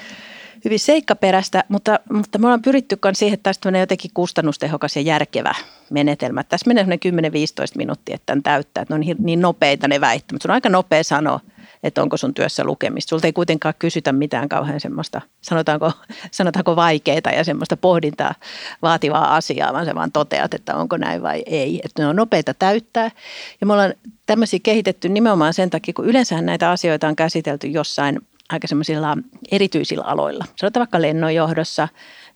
hyvin 0.65 0.79
seikkaperäistä, 0.79 1.63
mutta, 1.69 1.99
mutta 2.13 2.39
me 2.39 2.47
ollaan 2.47 2.61
pyritty 2.61 2.97
siihen, 3.13 3.33
että 3.33 3.43
tästä 3.43 3.67
menee 3.67 3.79
jotenkin 3.79 4.11
kustannustehokas 4.13 4.95
ja 4.95 5.01
järkevä 5.01 5.55
menetelmä. 5.89 6.43
Tässä 6.43 6.67
menee 6.67 6.83
10-15 6.83 6.89
minuuttia, 7.77 8.15
että 8.15 8.25
tämän 8.25 8.43
täyttää, 8.43 8.81
että 8.81 8.97
ne 8.97 9.09
on 9.11 9.17
niin, 9.19 9.41
nopeita 9.41 9.87
ne 9.87 10.01
väittämät. 10.01 10.41
Se 10.41 10.47
on 10.47 10.53
aika 10.53 10.69
nopea 10.69 11.03
sanoa 11.03 11.39
että 11.83 12.01
onko 12.01 12.17
sun 12.17 12.33
työssä 12.33 12.63
lukemista. 12.63 13.09
Sulta 13.09 13.27
ei 13.27 13.33
kuitenkaan 13.33 13.73
kysytä 13.79 14.11
mitään 14.11 14.49
kauhean 14.49 14.79
semmoista, 14.79 15.21
sanotaanko, 15.41 15.91
sanotaanko 16.31 16.75
vaikeita 16.75 17.29
ja 17.29 17.43
semmoista 17.43 17.77
pohdintaa 17.77 18.35
vaativaa 18.81 19.35
asiaa, 19.35 19.73
vaan 19.73 19.85
se 19.85 19.95
vaan 19.95 20.11
toteat, 20.11 20.53
että 20.53 20.75
onko 20.75 20.97
näin 20.97 21.21
vai 21.21 21.43
ei. 21.45 21.81
Että 21.85 22.01
ne 22.01 22.07
on 22.07 22.15
nopeita 22.15 22.53
täyttää. 22.53 23.11
Ja 23.61 23.67
me 23.67 23.73
ollaan 23.73 23.93
tämmöisiä 24.25 24.59
kehitetty 24.63 25.09
nimenomaan 25.09 25.53
sen 25.53 25.69
takia, 25.69 25.93
kun 25.93 26.05
yleensä 26.05 26.41
näitä 26.41 26.71
asioita 26.71 27.07
on 27.07 27.15
käsitelty 27.15 27.67
jossain 27.67 28.19
aika 28.49 28.67
semmoisilla 28.67 29.17
erityisillä 29.51 30.03
aloilla. 30.03 30.45
Sanotaan 30.55 30.81
vaikka 30.81 31.01
lennonjohdossa, 31.01 31.87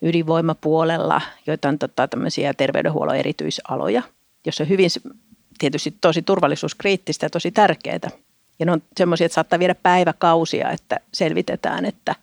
ydinvoimapuolella, 0.01 1.21
joita 1.47 1.69
on 1.69 1.79
tota, 1.79 2.07
tämmöisiä 2.07 2.53
terveydenhuollon 2.53 3.15
erityisaloja, 3.15 4.03
jossa 4.45 4.63
on 4.63 4.69
hyvin 4.69 4.89
tietysti 5.59 5.95
tosi 6.01 6.21
turvallisuuskriittistä 6.21 7.25
ja 7.25 7.29
tosi 7.29 7.51
tärkeää 7.51 8.09
ja 8.59 8.65
ne 8.65 8.71
on 8.71 8.81
semmoisia, 8.97 9.25
että 9.25 9.33
saattaa 9.33 9.59
viedä 9.59 9.75
päiväkausia, 9.75 10.71
että 10.71 10.99
selvitetään, 11.13 11.85
että 11.85 12.15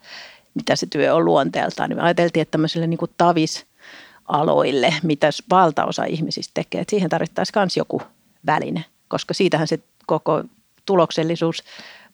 mitä 0.54 0.76
se 0.76 0.86
työ 0.86 1.14
on 1.14 1.24
luonteeltaan. 1.24 1.90
Niin 1.90 1.96
me 1.96 2.02
ajateltiin, 2.02 2.42
että 2.42 2.52
tämmöisille 2.52 2.86
niin 2.86 2.98
kuin 2.98 3.10
tavisaloille, 3.16 4.94
mitä 5.02 5.30
valtaosa 5.50 6.04
ihmisistä 6.04 6.50
tekee, 6.54 6.80
että 6.80 6.90
siihen 6.90 7.10
tarvittaisiin 7.10 7.62
myös 7.62 7.76
joku 7.76 8.02
väline, 8.46 8.84
koska 9.08 9.34
siitähän 9.34 9.68
se 9.68 9.78
koko 10.06 10.44
tuloksellisuus 10.86 11.64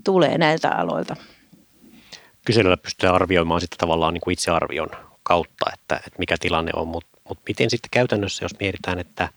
tulee 0.05 0.39
näiltä 0.39 0.71
aloilta. 0.71 1.17
Kyselyllä 2.47 2.77
pystytään 2.77 3.15
arvioimaan 3.15 3.61
sitten 3.61 3.79
tavallaan 3.79 4.15
niin 4.15 4.21
kuin 4.21 4.33
itsearvion 4.33 4.89
kautta, 5.23 5.71
että, 5.75 5.97
että 5.97 6.19
mikä 6.19 6.37
tilanne 6.41 6.73
on, 6.77 6.89
mutta 6.89 7.19
mut 7.29 7.39
miten 7.49 7.71
sitten 7.71 7.91
käytännössä, 7.91 8.45
jos 8.45 8.61
mietitään, 8.61 8.99
että 8.99 9.29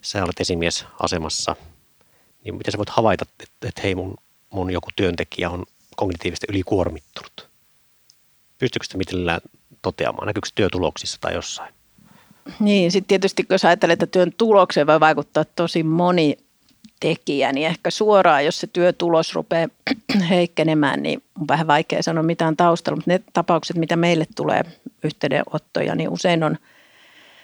sä 0.00 0.24
olet 0.24 0.40
esimiesasemassa– 0.40 1.56
niin 2.44 2.54
miten 2.54 2.72
sä 2.72 2.78
voit 2.78 2.88
havaita, 2.88 3.24
että, 3.40 3.68
että 3.68 3.82
hei 3.82 3.94
mun, 3.94 4.14
mun 4.50 4.70
joku 4.70 4.88
työntekijä 4.96 5.50
on 5.50 5.64
kognitiivisesti 5.96 6.46
ylikuormittunut? 6.50 7.48
Pystyykö 8.58 8.84
sitä 8.84 8.98
mitään 8.98 9.40
toteamaan? 9.82 10.26
Näkyykö 10.26 10.48
se 10.48 10.54
työtuloksissa 10.54 11.18
tai 11.20 11.34
jossain? 11.34 11.74
Niin, 12.60 12.92
sitten 12.92 13.08
tietysti 13.08 13.44
kun 13.44 13.58
ajattelet, 13.66 13.92
että 13.92 14.06
työn 14.06 14.32
tulokseen 14.38 14.86
voi 14.86 15.00
vaikuttaa 15.00 15.44
tosi 15.44 15.82
moni 15.82 16.38
tekijä, 17.02 17.52
niin 17.52 17.66
ehkä 17.66 17.90
suoraan, 17.90 18.44
jos 18.44 18.60
se 18.60 18.66
työtulos 18.66 19.34
rupeaa 19.34 19.68
heikkenemään, 20.30 21.02
niin 21.02 21.22
on 21.40 21.48
vähän 21.48 21.66
vaikea 21.66 22.02
sanoa 22.02 22.22
mitään 22.22 22.56
taustalla, 22.56 22.96
mutta 22.96 23.10
ne 23.10 23.20
tapaukset, 23.32 23.76
mitä 23.76 23.96
meille 23.96 24.26
tulee 24.36 24.62
yhteydenottoja, 25.04 25.94
niin 25.94 26.08
usein 26.08 26.44
on, 26.44 26.58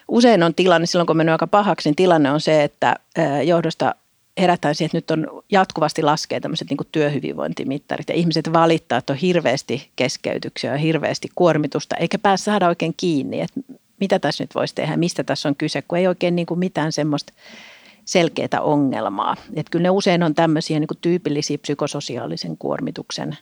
usein 0.09 0.43
on 0.43 0.55
tilanne, 0.55 0.87
silloin 0.87 1.07
kun 1.07 1.17
menee 1.17 1.33
aika 1.33 1.47
pahaksi, 1.47 1.89
niin 1.89 1.97
tilanne 1.97 2.31
on 2.31 2.41
se, 2.41 2.65
että 2.65 2.97
johdosta 3.45 3.95
herätään 4.41 4.75
siihen, 4.75 4.91
että 4.97 5.17
nyt 5.17 5.29
on 5.29 5.43
jatkuvasti 5.51 6.03
laskee 6.03 6.41
tämmöiset 6.41 6.71
niin 6.71 6.79
työhyvinvointimittarit 6.93 8.09
ja 8.09 8.15
ihmiset 8.15 8.53
valittaa, 8.53 8.99
että 8.99 9.13
on 9.13 9.19
hirveästi 9.19 9.91
keskeytyksiä 9.97 10.73
ja 10.73 10.79
hirveästi 10.79 11.29
kuormitusta, 11.35 11.97
eikä 11.97 12.19
pääse 12.19 12.45
saada 12.45 12.69
oikein 12.69 12.95
kiinni, 12.97 13.41
että 13.41 13.61
mitä 14.01 14.19
tässä 14.19 14.45
nyt 14.45 14.55
voisi 14.55 14.75
tehdä, 14.75 14.97
mistä 14.97 15.25
tässä 15.25 15.49
on 15.49 15.57
kyse, 15.57 15.83
kun 15.83 15.99
ei 15.99 16.07
oikein 16.07 16.37
niin 16.37 16.47
kuin 16.47 16.61
mitään 16.61 16.93
semmoista 16.93 17.33
selkeää 18.09 18.61
ongelmaa. 18.61 19.37
Että 19.55 19.71
kyllä 19.71 19.83
ne 19.83 19.91
usein 19.91 20.23
on 20.23 20.35
tämmöisiä 20.35 20.81
niin 20.81 20.89
kuin 20.89 20.99
tyypillisiä 21.01 21.59
psykososiaalisen 21.59 22.59
kuormituksen 22.59 23.39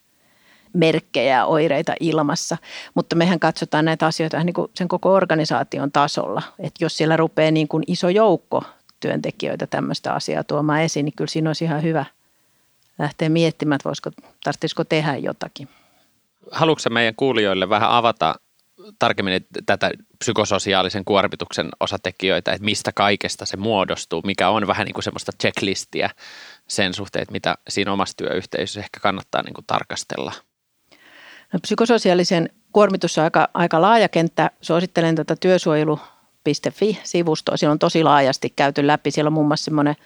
merkkejä 0.72 1.36
ja 1.36 1.44
oireita 1.44 1.94
ilmassa, 2.00 2.56
mutta 2.94 3.16
mehän 3.16 3.40
katsotaan 3.40 3.84
näitä 3.84 4.06
asioita 4.06 4.44
niin 4.44 4.54
kuin 4.54 4.70
sen 4.74 4.88
koko 4.88 5.12
organisaation 5.12 5.92
tasolla, 5.92 6.42
että 6.58 6.84
jos 6.84 6.96
siellä 6.96 7.16
rupeaa 7.16 7.50
niin 7.50 7.68
kuin 7.68 7.84
iso 7.86 8.08
joukko 8.08 8.62
työntekijöitä 9.00 9.66
tämmöistä 9.66 10.12
asiaa 10.12 10.44
tuomaan 10.44 10.82
esiin, 10.82 11.04
niin 11.04 11.16
kyllä 11.16 11.30
siinä 11.30 11.50
olisi 11.50 11.64
ihan 11.64 11.82
hyvä 11.82 12.04
lähteä 12.98 13.28
miettimään, 13.28 13.76
että 13.76 13.88
voisiko, 13.88 14.10
tarvitsisiko 14.44 14.84
tehdä 14.84 15.16
jotakin. 15.16 15.68
Haluatko 16.50 16.90
meidän 16.90 17.14
kuulijoille 17.14 17.68
vähän 17.68 17.90
avata 17.90 18.34
tarkemmin 18.98 19.46
tätä 19.66 19.90
psykososiaalisen 20.18 21.04
kuormituksen 21.04 21.68
osatekijöitä, 21.80 22.52
että 22.52 22.64
mistä 22.64 22.92
kaikesta 22.92 23.46
se 23.46 23.56
muodostuu, 23.56 24.22
mikä 24.24 24.48
on 24.48 24.66
vähän 24.66 24.84
niin 24.84 24.94
kuin 24.94 25.04
semmoista 25.04 25.32
checklistiä 25.42 26.10
sen 26.68 26.94
suhteen, 26.94 27.22
että 27.22 27.32
mitä 27.32 27.54
siinä 27.68 27.92
omassa 27.92 28.16
työyhteisössä 28.16 28.80
ehkä 28.80 29.00
kannattaa 29.00 29.42
niin 29.42 29.54
kuin 29.54 29.66
tarkastella? 29.66 30.32
No, 31.52 31.58
psykososiaalisen 31.62 32.50
kuormitus 32.72 33.18
on 33.18 33.24
aika, 33.24 33.48
aika 33.54 33.80
laaja 33.80 34.08
kenttä. 34.08 34.50
Suosittelen 34.60 35.14
tätä 35.14 35.36
työsuojelu 35.40 36.00
fi-sivustoa. 36.72 37.56
Siellä 37.56 37.72
on 37.72 37.78
tosi 37.78 38.04
laajasti 38.04 38.52
käyty 38.56 38.86
läpi. 38.86 39.10
Siellä 39.10 39.28
on 39.28 39.32
muun 39.32 39.46
muassa 39.46 39.64
semmoinen 39.64 39.96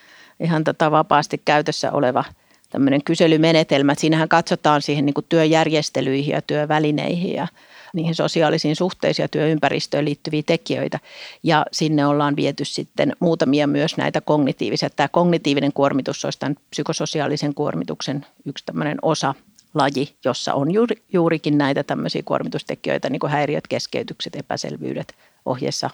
ihan 0.41 0.65
tätä 0.65 0.91
vapaasti 0.91 1.43
käytössä 1.45 1.93
oleva 1.93 2.25
tämmöinen 2.71 3.05
kyselymenetelmä. 3.05 3.95
Siinähän 3.95 4.29
katsotaan 4.29 4.83
siihen 4.83 5.07
niin 5.07 5.15
kuin 5.15 5.27
työjärjestelyihin 5.29 6.33
ja 6.33 6.43
työvälineihin 6.43 7.35
ja 7.35 7.49
niihin 7.94 8.14
sosiaalisiin 8.14 8.76
suhteisiin 8.76 9.25
ja 9.25 9.28
työympäristöön 9.28 10.04
liittyviä 10.04 10.42
tekijöitä. 10.47 10.99
Ja 11.42 11.66
sinne 11.73 12.06
ollaan 12.06 12.37
viety 12.37 12.64
sitten 12.64 13.12
muutamia 13.20 13.66
myös 13.66 13.97
näitä 13.97 14.20
kognitiivisia. 14.20 14.90
Tämä 14.90 15.09
kognitiivinen 15.09 15.73
kuormitus 15.73 16.25
olisi 16.25 16.38
tämän 16.38 16.56
psykososiaalisen 16.70 17.54
kuormituksen 17.54 18.26
yksi 18.47 18.64
tämmöinen 18.66 18.99
osa 19.02 19.35
laji, 19.75 20.14
jossa 20.25 20.54
on 20.54 20.70
juuri, 20.70 21.02
juurikin 21.12 21.59
näitä 21.59 21.82
tämmöisiä 21.82 22.23
kuormitustekijöitä, 22.25 23.11
niin 23.11 23.20
kuin 23.20 23.30
häiriöt, 23.30 23.68
keskeytykset, 23.68 24.37
epäselvyydet 24.37 25.14
ohjeessa, 25.44 25.90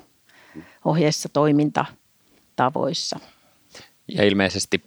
ohjeessa 0.85 1.29
toimintatavoissa. 1.29 3.21
Ja 4.09 4.25
ilmeisesti 4.25 4.83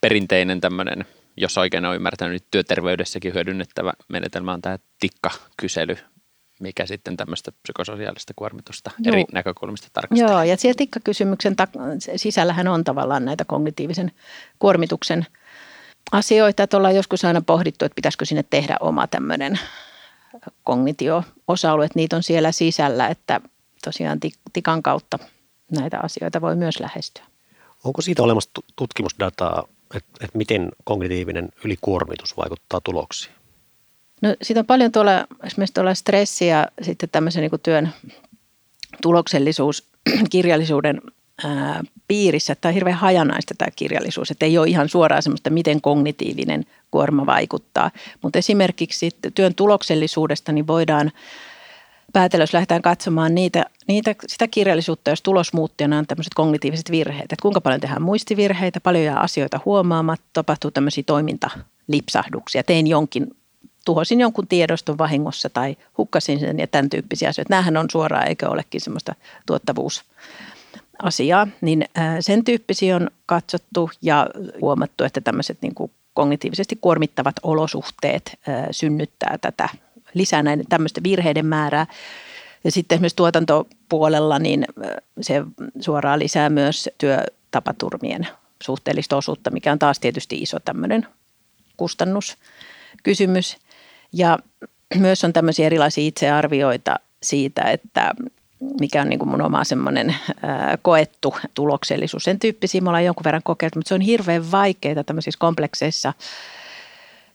perinteinen 0.00 0.60
tämmöinen, 0.60 1.04
jos 1.36 1.58
oikein 1.58 1.84
olen 1.84 1.96
ymmärtänyt, 1.96 2.44
työterveydessäkin 2.50 3.34
hyödynnettävä 3.34 3.92
menetelmä 4.08 4.52
on 4.52 4.62
tämä 4.62 4.78
tikkakysely, 5.00 5.96
mikä 6.60 6.86
sitten 6.86 7.16
tämmöistä 7.16 7.52
psykososiaalista 7.62 8.32
kuormitusta 8.36 8.90
Joo. 8.98 9.12
eri 9.12 9.24
näkökulmista 9.32 9.88
tarkastaa. 9.92 10.28
Joo, 10.28 10.42
ja 10.42 10.56
siellä 10.56 10.76
tikkakysymyksen 10.78 11.56
ta- 11.56 11.68
sisällähän 12.16 12.68
on 12.68 12.84
tavallaan 12.84 13.24
näitä 13.24 13.44
kognitiivisen 13.44 14.12
kuormituksen 14.58 15.26
asioita, 16.12 16.62
että 16.62 16.76
ollaan 16.76 16.96
joskus 16.96 17.24
aina 17.24 17.40
pohdittu, 17.40 17.84
että 17.84 17.96
pitäisikö 17.96 18.24
sinne 18.24 18.44
tehdä 18.50 18.76
oma 18.80 19.06
tämmöinen 19.06 19.58
kognitio-osa-alue, 20.64 21.84
että 21.84 21.98
niitä 21.98 22.16
on 22.16 22.22
siellä 22.22 22.52
sisällä, 22.52 23.08
että 23.08 23.40
tosiaan 23.84 24.20
tikan 24.52 24.82
kautta 24.82 25.18
näitä 25.80 25.98
asioita 26.02 26.40
voi 26.40 26.56
myös 26.56 26.80
lähestyä. 26.80 27.24
Onko 27.84 28.02
siitä 28.02 28.22
olemassa 28.22 28.50
tutkimusdataa, 28.76 29.64
että, 29.94 30.24
että 30.24 30.38
miten 30.38 30.72
kognitiivinen 30.84 31.48
ylikuormitus 31.64 32.36
vaikuttaa 32.36 32.80
tuloksiin? 32.84 33.35
No 34.22 34.34
siitä 34.42 34.60
on 34.60 34.66
paljon 34.66 34.92
tuolla, 34.92 35.26
esimerkiksi 35.44 35.74
tuolla 35.74 35.94
stressi 35.94 36.46
ja 36.46 36.68
sitten 36.82 37.08
tämmöisen 37.08 37.40
niin 37.40 37.60
työn 37.62 37.92
tuloksellisuus, 39.02 39.88
kirjallisuuden 40.30 41.00
ää, 41.44 41.82
piirissä. 42.08 42.54
Tämä 42.54 42.70
on 42.70 42.74
hirveän 42.74 42.96
hajanaista 42.96 43.54
tämä 43.58 43.70
kirjallisuus, 43.76 44.30
että 44.30 44.46
ei 44.46 44.58
ole 44.58 44.68
ihan 44.68 44.88
suoraan 44.88 45.22
semmoista, 45.22 45.50
miten 45.50 45.80
kognitiivinen 45.80 46.64
kuorma 46.90 47.26
vaikuttaa. 47.26 47.90
Mutta 48.22 48.38
esimerkiksi 48.38 49.10
työn 49.34 49.54
tuloksellisuudesta 49.54 50.52
niin 50.52 50.66
voidaan 50.66 51.12
päätellä, 52.12 52.42
jos 52.42 52.54
lähdetään 52.54 52.82
katsomaan 52.82 53.34
niitä, 53.34 53.64
niitä, 53.88 54.14
sitä 54.26 54.48
kirjallisuutta, 54.48 55.10
jos 55.10 55.22
tulosmuuttijana 55.22 55.98
on 55.98 56.06
tämmöiset 56.06 56.34
kognitiiviset 56.34 56.90
virheet. 56.90 57.22
Että 57.22 57.42
kuinka 57.42 57.60
paljon 57.60 57.80
tehdään 57.80 58.02
muistivirheitä, 58.02 58.80
paljon 58.80 59.04
jää 59.04 59.20
asioita 59.20 59.60
huomaamatta, 59.64 60.26
tapahtuu 60.32 60.70
tämmöisiä 60.70 61.04
toimintalipsahduksia. 61.06 62.62
Tein 62.62 62.86
jonkin, 62.86 63.36
tuhosin 63.86 64.20
jonkun 64.20 64.46
tiedoston 64.46 64.98
vahingossa 64.98 65.50
tai 65.50 65.76
hukkasin 65.98 66.40
sen 66.40 66.58
ja 66.58 66.66
tämän 66.66 66.90
tyyppisiä 66.90 67.28
asioita. 67.28 67.54
Nämähän 67.54 67.76
on 67.76 67.90
suoraan 67.90 68.28
eikä 68.28 68.48
olekin 68.48 68.80
semmoista 68.80 69.14
tuottavuus 69.46 70.04
asiaa, 71.02 71.48
niin 71.60 71.84
sen 72.20 72.44
tyyppisiä 72.44 72.96
on 72.96 73.10
katsottu 73.26 73.90
ja 74.02 74.26
huomattu, 74.60 75.04
että 75.04 75.20
tämmöiset 75.20 75.58
niin 75.60 75.74
kuin 75.74 75.90
kognitiivisesti 76.14 76.78
kuormittavat 76.80 77.36
olosuhteet 77.42 78.38
synnyttää 78.70 79.38
tätä 79.40 79.68
lisää 80.14 80.42
näiden 80.42 80.66
tämmöisten 80.68 81.02
virheiden 81.02 81.46
määrää. 81.46 81.86
Ja 82.64 82.70
sitten 82.70 82.96
esimerkiksi 82.96 83.16
tuotantopuolella 83.16 84.38
niin 84.38 84.66
se 85.20 85.42
suoraan 85.80 86.18
lisää 86.18 86.50
myös 86.50 86.90
työtapaturmien 86.98 88.28
suhteellista 88.62 89.16
osuutta, 89.16 89.50
mikä 89.50 89.72
on 89.72 89.78
taas 89.78 90.00
tietysti 90.00 90.42
iso 90.42 90.60
tämmöinen 90.60 91.06
kustannuskysymys. 91.76 93.56
Ja 94.16 94.38
myös 94.94 95.24
on 95.24 95.32
tämmöisiä 95.32 95.66
erilaisia 95.66 96.08
itsearvioita 96.08 96.96
siitä, 97.22 97.62
että 97.62 98.14
mikä 98.80 99.02
on 99.02 99.08
niin 99.08 99.18
kuin 99.18 99.28
mun 99.28 99.42
oma 99.42 99.64
semmoinen 99.64 100.16
koettu 100.82 101.36
tuloksellisuus. 101.54 102.24
Sen 102.24 102.38
tyyppisiä 102.38 102.80
me 102.80 102.88
ollaan 102.88 103.04
jonkun 103.04 103.24
verran 103.24 103.42
kokeiltu, 103.44 103.78
mutta 103.78 103.88
se 103.88 103.94
on 103.94 104.00
hirveän 104.00 104.50
vaikeaa 104.50 105.04
tämmöisissä 105.04 105.38
komplekseissa 105.38 106.12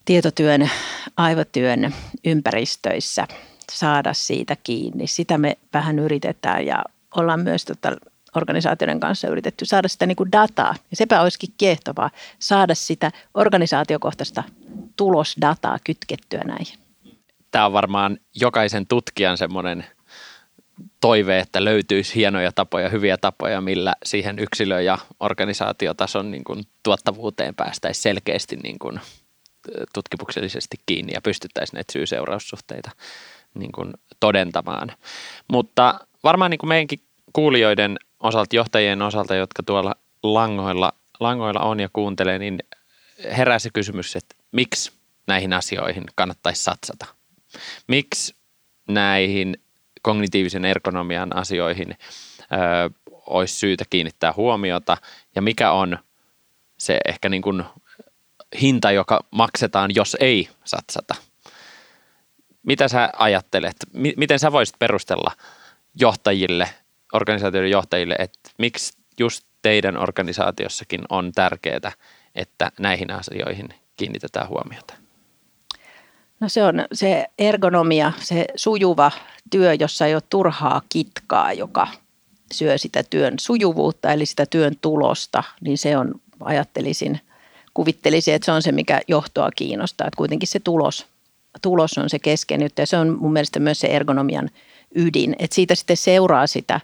tietotyön, 0.05 0.69
aivotyön 1.17 1.93
ympäristöissä 2.25 3.27
saada 3.71 4.13
siitä 4.13 4.57
kiinni. 4.63 5.07
Sitä 5.07 5.37
me 5.37 5.57
vähän 5.73 5.99
yritetään 5.99 6.65
ja 6.65 6.83
ollaan 7.15 7.39
myös 7.39 7.65
tota 7.65 7.95
organisaatioiden 8.35 8.99
kanssa 8.99 9.27
yritetty 9.27 9.65
saada 9.65 9.87
sitä 9.87 10.05
niin 10.05 10.15
kuin 10.15 10.31
dataa. 10.31 10.75
Ja 10.91 10.97
sepä 10.97 11.21
olisikin 11.21 11.53
kiehtovaa, 11.57 12.09
saada 12.39 12.75
sitä 12.75 13.11
organisaatiokohtaista 13.33 14.43
tulosdataa 14.95 15.77
kytkettyä 15.83 16.41
näihin. 16.45 16.79
Tämä 17.51 17.65
on 17.65 17.73
varmaan 17.73 18.17
jokaisen 18.35 18.87
tutkijan 18.87 19.37
semmoinen 19.37 19.85
toive, 21.01 21.39
että 21.39 21.65
löytyisi 21.65 22.15
hienoja 22.15 22.51
tapoja, 22.51 22.89
hyviä 22.89 23.17
tapoja, 23.17 23.61
millä 23.61 23.93
siihen 24.05 24.39
yksilö- 24.39 24.81
ja 24.81 24.97
organisaatiotason 25.19 26.31
niin 26.31 26.43
kuin 26.43 26.63
tuottavuuteen 26.83 27.55
päästäisiin 27.55 28.03
selkeästi 28.03 28.55
niin 28.55 28.79
kuin 28.79 28.99
tutkimuksellisesti 29.93 30.77
kiinni 30.85 31.13
ja 31.13 31.21
pystyttäisiin 31.21 31.77
näitä 31.77 31.93
syy-seuraussuhteita 31.93 32.91
niin 33.53 33.71
kuin 33.71 33.93
todentamaan. 34.19 34.91
Mutta 35.51 35.99
varmaan 36.23 36.51
niin 36.51 36.59
kuin 36.59 36.67
meidänkin 36.67 37.01
kuulijoiden 37.33 37.97
osalta, 38.19 38.55
johtajien 38.55 39.01
osalta, 39.01 39.35
jotka 39.35 39.63
tuolla 39.63 39.95
langoilla, 40.23 40.93
langoilla 41.19 41.59
on 41.59 41.79
ja 41.79 41.89
kuuntelee, 41.93 42.39
niin 42.39 42.59
herää 43.37 43.59
se 43.59 43.69
kysymys, 43.73 44.15
että 44.15 44.35
miksi 44.51 44.91
näihin 45.27 45.53
asioihin 45.53 46.03
kannattaisi 46.15 46.63
satsata? 46.63 47.05
Miksi 47.87 48.35
näihin 48.87 49.57
kognitiivisen 50.01 50.65
ergonomian 50.65 51.35
asioihin 51.35 51.97
ö, 52.41 52.89
olisi 53.25 53.55
syytä 53.55 53.83
kiinnittää 53.89 54.33
huomiota 54.37 54.97
ja 55.35 55.41
mikä 55.41 55.71
on 55.71 55.97
se 56.77 56.99
ehkä 57.07 57.29
niin 57.29 57.41
kuin 57.41 57.63
hinta, 58.61 58.91
joka 58.91 59.19
maksetaan, 59.31 59.91
jos 59.95 60.17
ei 60.19 60.49
satsata. 60.63 61.15
Mitä 62.63 62.87
sä 62.87 63.09
ajattelet? 63.17 63.75
Miten 64.17 64.39
sä 64.39 64.51
voisit 64.51 64.75
perustella 64.79 65.31
johtajille, 65.95 66.69
organisaatioiden 67.13 67.71
johtajille, 67.71 68.15
että 68.19 68.49
miksi 68.57 68.93
just 69.19 69.45
teidän 69.61 69.97
organisaatiossakin 69.97 71.01
on 71.09 71.31
tärkeää, 71.31 71.91
että 72.35 72.71
näihin 72.79 73.11
asioihin 73.11 73.69
kiinnitetään 73.97 74.49
huomiota? 74.49 74.93
No 76.39 76.49
se 76.49 76.63
on 76.63 76.85
se 76.93 77.25
ergonomia, 77.39 78.11
se 78.19 78.45
sujuva 78.55 79.11
työ, 79.49 79.73
jossa 79.73 80.05
ei 80.05 80.13
ole 80.13 80.23
turhaa 80.29 80.81
kitkaa, 80.89 81.53
joka 81.53 81.87
syö 82.53 82.77
sitä 82.77 83.03
työn 83.03 83.33
sujuvuutta, 83.39 84.11
eli 84.11 84.25
sitä 84.25 84.45
työn 84.45 84.73
tulosta, 84.81 85.43
niin 85.61 85.77
se 85.77 85.97
on, 85.97 86.15
ajattelisin, 86.39 87.19
kuvittelisin, 87.73 88.33
että 88.33 88.45
se 88.45 88.51
on 88.51 88.61
se, 88.61 88.71
mikä 88.71 89.01
johtoa 89.07 89.49
kiinnostaa. 89.55 90.07
Että 90.07 90.17
kuitenkin 90.17 90.47
se 90.47 90.59
tulos, 90.59 91.07
tulos 91.61 91.97
on 91.97 92.09
se 92.09 92.19
keskeinen 92.19 92.69
ja 92.77 92.87
se 92.87 92.97
on 92.97 93.17
mun 93.19 93.33
mielestä 93.33 93.59
myös 93.59 93.79
se 93.79 93.87
ergonomian 93.87 94.49
ydin. 94.95 95.35
Että 95.39 95.55
siitä 95.55 95.75
sitten 95.75 95.97
seuraa 95.97 96.47
sitä 96.47 96.81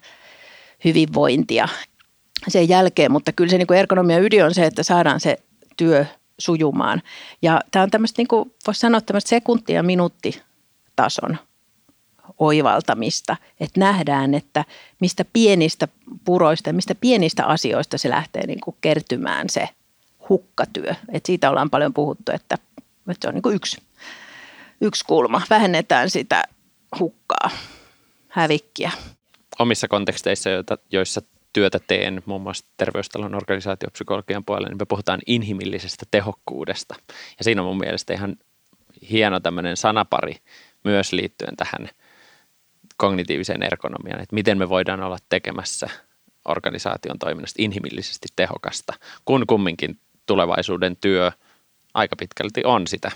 hyvinvointia 0.85 1.67
sen 2.47 2.69
jälkeen, 2.69 3.11
mutta 3.11 3.31
kyllä 3.31 3.49
se 3.49 3.57
niin 3.57 3.67
kuin 3.67 3.79
ergonomian 3.79 4.23
ydin 4.23 4.45
on 4.45 4.53
se, 4.53 4.65
että 4.65 4.83
saadaan 4.83 5.19
se 5.19 5.37
työ 5.77 6.05
sujumaan. 6.39 7.01
Ja 7.41 7.61
tämä 7.71 7.83
on 7.83 7.91
tämmöistä, 7.91 8.19
niin 8.19 8.27
kuin 8.27 8.53
voisi 8.67 8.79
sanoa, 8.79 9.01
tämmöistä 9.01 9.29
sekunti- 9.29 9.73
ja 9.73 9.83
minuuttitason 9.83 11.37
oivaltamista, 12.39 13.37
että 13.59 13.79
nähdään, 13.79 14.33
että 14.33 14.65
mistä 14.99 15.25
pienistä 15.33 15.87
puroista, 16.25 16.73
mistä 16.73 16.95
pienistä 16.95 17.45
asioista 17.45 17.97
se 17.97 18.09
lähtee 18.09 18.47
niin 18.47 18.61
kuin 18.61 18.75
kertymään 18.81 19.49
se 19.49 19.69
hukkatyö. 20.29 20.93
Et 21.11 21.25
siitä 21.25 21.49
ollaan 21.49 21.69
paljon 21.69 21.93
puhuttu, 21.93 22.31
että, 22.31 22.57
että 23.09 23.21
se 23.21 23.27
on 23.27 23.33
niin 23.33 23.41
kuin 23.41 23.55
yksi, 23.55 23.77
yksi 24.81 25.05
kulma. 25.05 25.41
Vähennetään 25.49 26.09
sitä 26.09 26.43
hukkaa, 26.99 27.49
hävikkiä. 28.37 28.91
Omissa 29.59 29.87
konteksteissa, 29.87 30.49
joissa 30.91 31.21
työtä 31.53 31.79
teen, 31.87 32.23
muun 32.25 32.41
muassa 32.41 32.65
terveystalon 32.77 33.35
organisaatiopsykologian 33.35 34.45
puolella, 34.45 34.67
niin 34.69 34.77
me 34.77 34.85
puhutaan 34.85 35.19
inhimillisestä 35.27 36.05
tehokkuudesta. 36.11 36.95
Ja 37.37 37.43
siinä 37.43 37.61
on 37.61 37.67
mun 37.67 37.77
mielestä 37.77 38.13
ihan 38.13 38.35
hieno 39.09 39.39
tämmöinen 39.39 39.77
sanapari 39.77 40.35
myös 40.83 41.13
liittyen 41.13 41.55
tähän 41.55 41.89
kognitiiviseen 42.97 43.63
ergonomiaan, 43.63 44.21
että 44.21 44.35
miten 44.35 44.57
me 44.57 44.69
voidaan 44.69 45.03
olla 45.03 45.17
tekemässä 45.29 45.89
organisaation 46.45 47.19
toiminnasta 47.19 47.63
inhimillisesti 47.63 48.27
tehokasta, 48.35 48.93
kun 49.25 49.47
kumminkin 49.47 49.99
tulevaisuuden 50.25 50.97
työ 50.97 51.31
aika 51.93 52.15
pitkälti 52.15 52.61
on 52.65 52.87
sitä, 52.87 53.11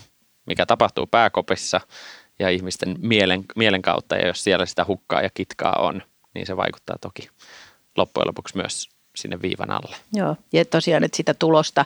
mikä 0.45 0.65
tapahtuu 0.65 1.07
pääkopissa 1.07 1.81
ja 2.41 2.49
ihmisten 2.49 2.95
mielen, 3.01 3.43
mielen 3.56 3.82
kautta, 3.82 4.15
ja 4.15 4.27
jos 4.27 4.43
siellä 4.43 4.65
sitä 4.65 4.86
hukkaa 4.88 5.21
ja 5.21 5.30
kitkaa 5.34 5.75
on, 5.80 6.01
niin 6.34 6.45
se 6.45 6.58
vaikuttaa 6.58 6.95
toki 7.01 7.30
loppujen 7.97 8.27
lopuksi 8.27 8.58
myös 8.58 8.89
sinne 9.15 9.41
viivan 9.41 9.71
alle. 9.71 9.95
Joo, 10.13 10.36
ja 10.54 10.65
tosiaan, 10.65 11.04
että 11.04 11.17
sitä 11.17 11.34
tulosta 11.34 11.86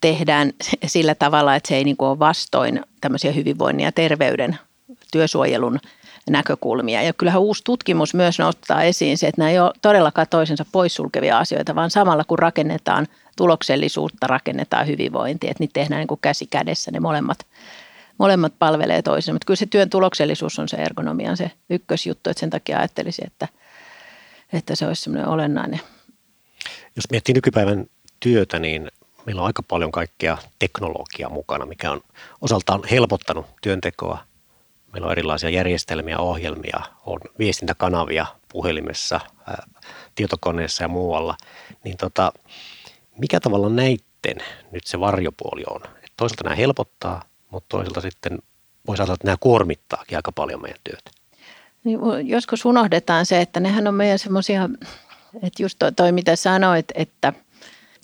tehdään 0.00 0.52
sillä 0.86 1.14
tavalla, 1.14 1.54
että 1.54 1.68
se 1.68 1.76
ei 1.76 1.84
niin 1.84 1.96
kuin 1.96 2.08
ole 2.08 2.18
vastoin 2.18 2.82
tämmöisiä 3.00 3.32
hyvinvoinnin 3.32 3.84
ja 3.84 3.92
terveyden 3.92 4.58
työsuojelun 5.12 5.80
näkökulmia. 6.30 7.02
Ja 7.02 7.12
kyllähän 7.12 7.42
uusi 7.42 7.64
tutkimus 7.64 8.14
myös 8.14 8.38
nostaa 8.38 8.82
esiin 8.82 9.18
se, 9.18 9.28
että 9.28 9.40
nämä 9.40 9.50
ei 9.50 9.58
ole 9.58 9.72
todellakaan 9.82 10.26
toisensa 10.30 10.64
poissulkevia 10.72 11.38
asioita, 11.38 11.74
vaan 11.74 11.90
samalla 11.90 12.24
kun 12.24 12.38
rakennetaan 12.38 13.06
tuloksellisuutta, 13.36 14.26
rakennetaan 14.26 14.86
hyvinvointia, 14.86 15.50
että 15.50 15.62
niitä 15.62 15.72
tehdään 15.72 15.98
niin 15.98 16.08
kuin 16.08 16.20
käsi 16.22 16.46
kädessä 16.46 16.90
ne 16.90 17.00
molemmat, 17.00 17.38
molemmat 18.22 18.58
palvelee 18.58 19.02
toisensa. 19.02 19.32
Mutta 19.32 19.46
kyllä 19.46 19.58
se 19.58 19.66
työn 19.66 19.90
tuloksellisuus 19.90 20.58
on 20.58 20.68
se 20.68 20.76
ergonomian 20.76 21.36
se 21.36 21.50
ykkösjuttu, 21.70 22.30
että 22.30 22.40
sen 22.40 22.50
takia 22.50 22.78
ajattelisin, 22.78 23.26
että, 23.26 23.48
että 24.52 24.74
se 24.74 24.86
olisi 24.86 25.02
semmoinen 25.02 25.28
olennainen. 25.28 25.80
Jos 26.96 27.10
miettii 27.10 27.34
nykypäivän 27.34 27.86
työtä, 28.20 28.58
niin 28.58 28.90
meillä 29.26 29.40
on 29.40 29.46
aika 29.46 29.62
paljon 29.62 29.92
kaikkea 29.92 30.38
teknologiaa 30.58 31.30
mukana, 31.30 31.66
mikä 31.66 31.90
on 31.90 32.00
osaltaan 32.40 32.80
helpottanut 32.90 33.46
työntekoa. 33.62 34.18
Meillä 34.92 35.06
on 35.06 35.12
erilaisia 35.12 35.50
järjestelmiä, 35.50 36.18
ohjelmia, 36.18 36.80
on 37.06 37.20
viestintäkanavia 37.38 38.26
puhelimessa, 38.48 39.20
ää, 39.46 39.66
tietokoneessa 40.14 40.84
ja 40.84 40.88
muualla. 40.88 41.36
Niin 41.84 41.96
tota, 41.96 42.32
mikä 43.18 43.40
tavalla 43.40 43.68
näitten 43.68 44.36
nyt 44.72 44.86
se 44.86 45.00
varjopuoli 45.00 45.62
on? 45.70 45.80
Et 45.84 46.12
toisaalta 46.16 46.44
nämä 46.44 46.56
helpottaa, 46.56 47.22
mutta 47.52 47.66
toisaalta 47.68 48.00
sitten 48.00 48.38
voisi 48.86 49.02
ajatella, 49.02 49.14
että 49.14 49.26
nämä 49.26 49.36
kuormittaakin 49.40 50.18
aika 50.18 50.32
paljon 50.32 50.62
meidän 50.62 50.80
työtä. 50.84 51.10
Niin, 51.84 52.00
joskus 52.24 52.64
unohdetaan 52.64 53.26
se, 53.26 53.40
että 53.40 53.60
nehän 53.60 53.86
on 53.86 53.94
meidän 53.94 54.18
semmoisia, 54.18 54.68
että 55.42 55.62
just 55.62 55.78
toi, 55.78 55.92
toi 55.92 56.12
mitä 56.12 56.36
sanoit, 56.36 56.86
että– 56.94 57.32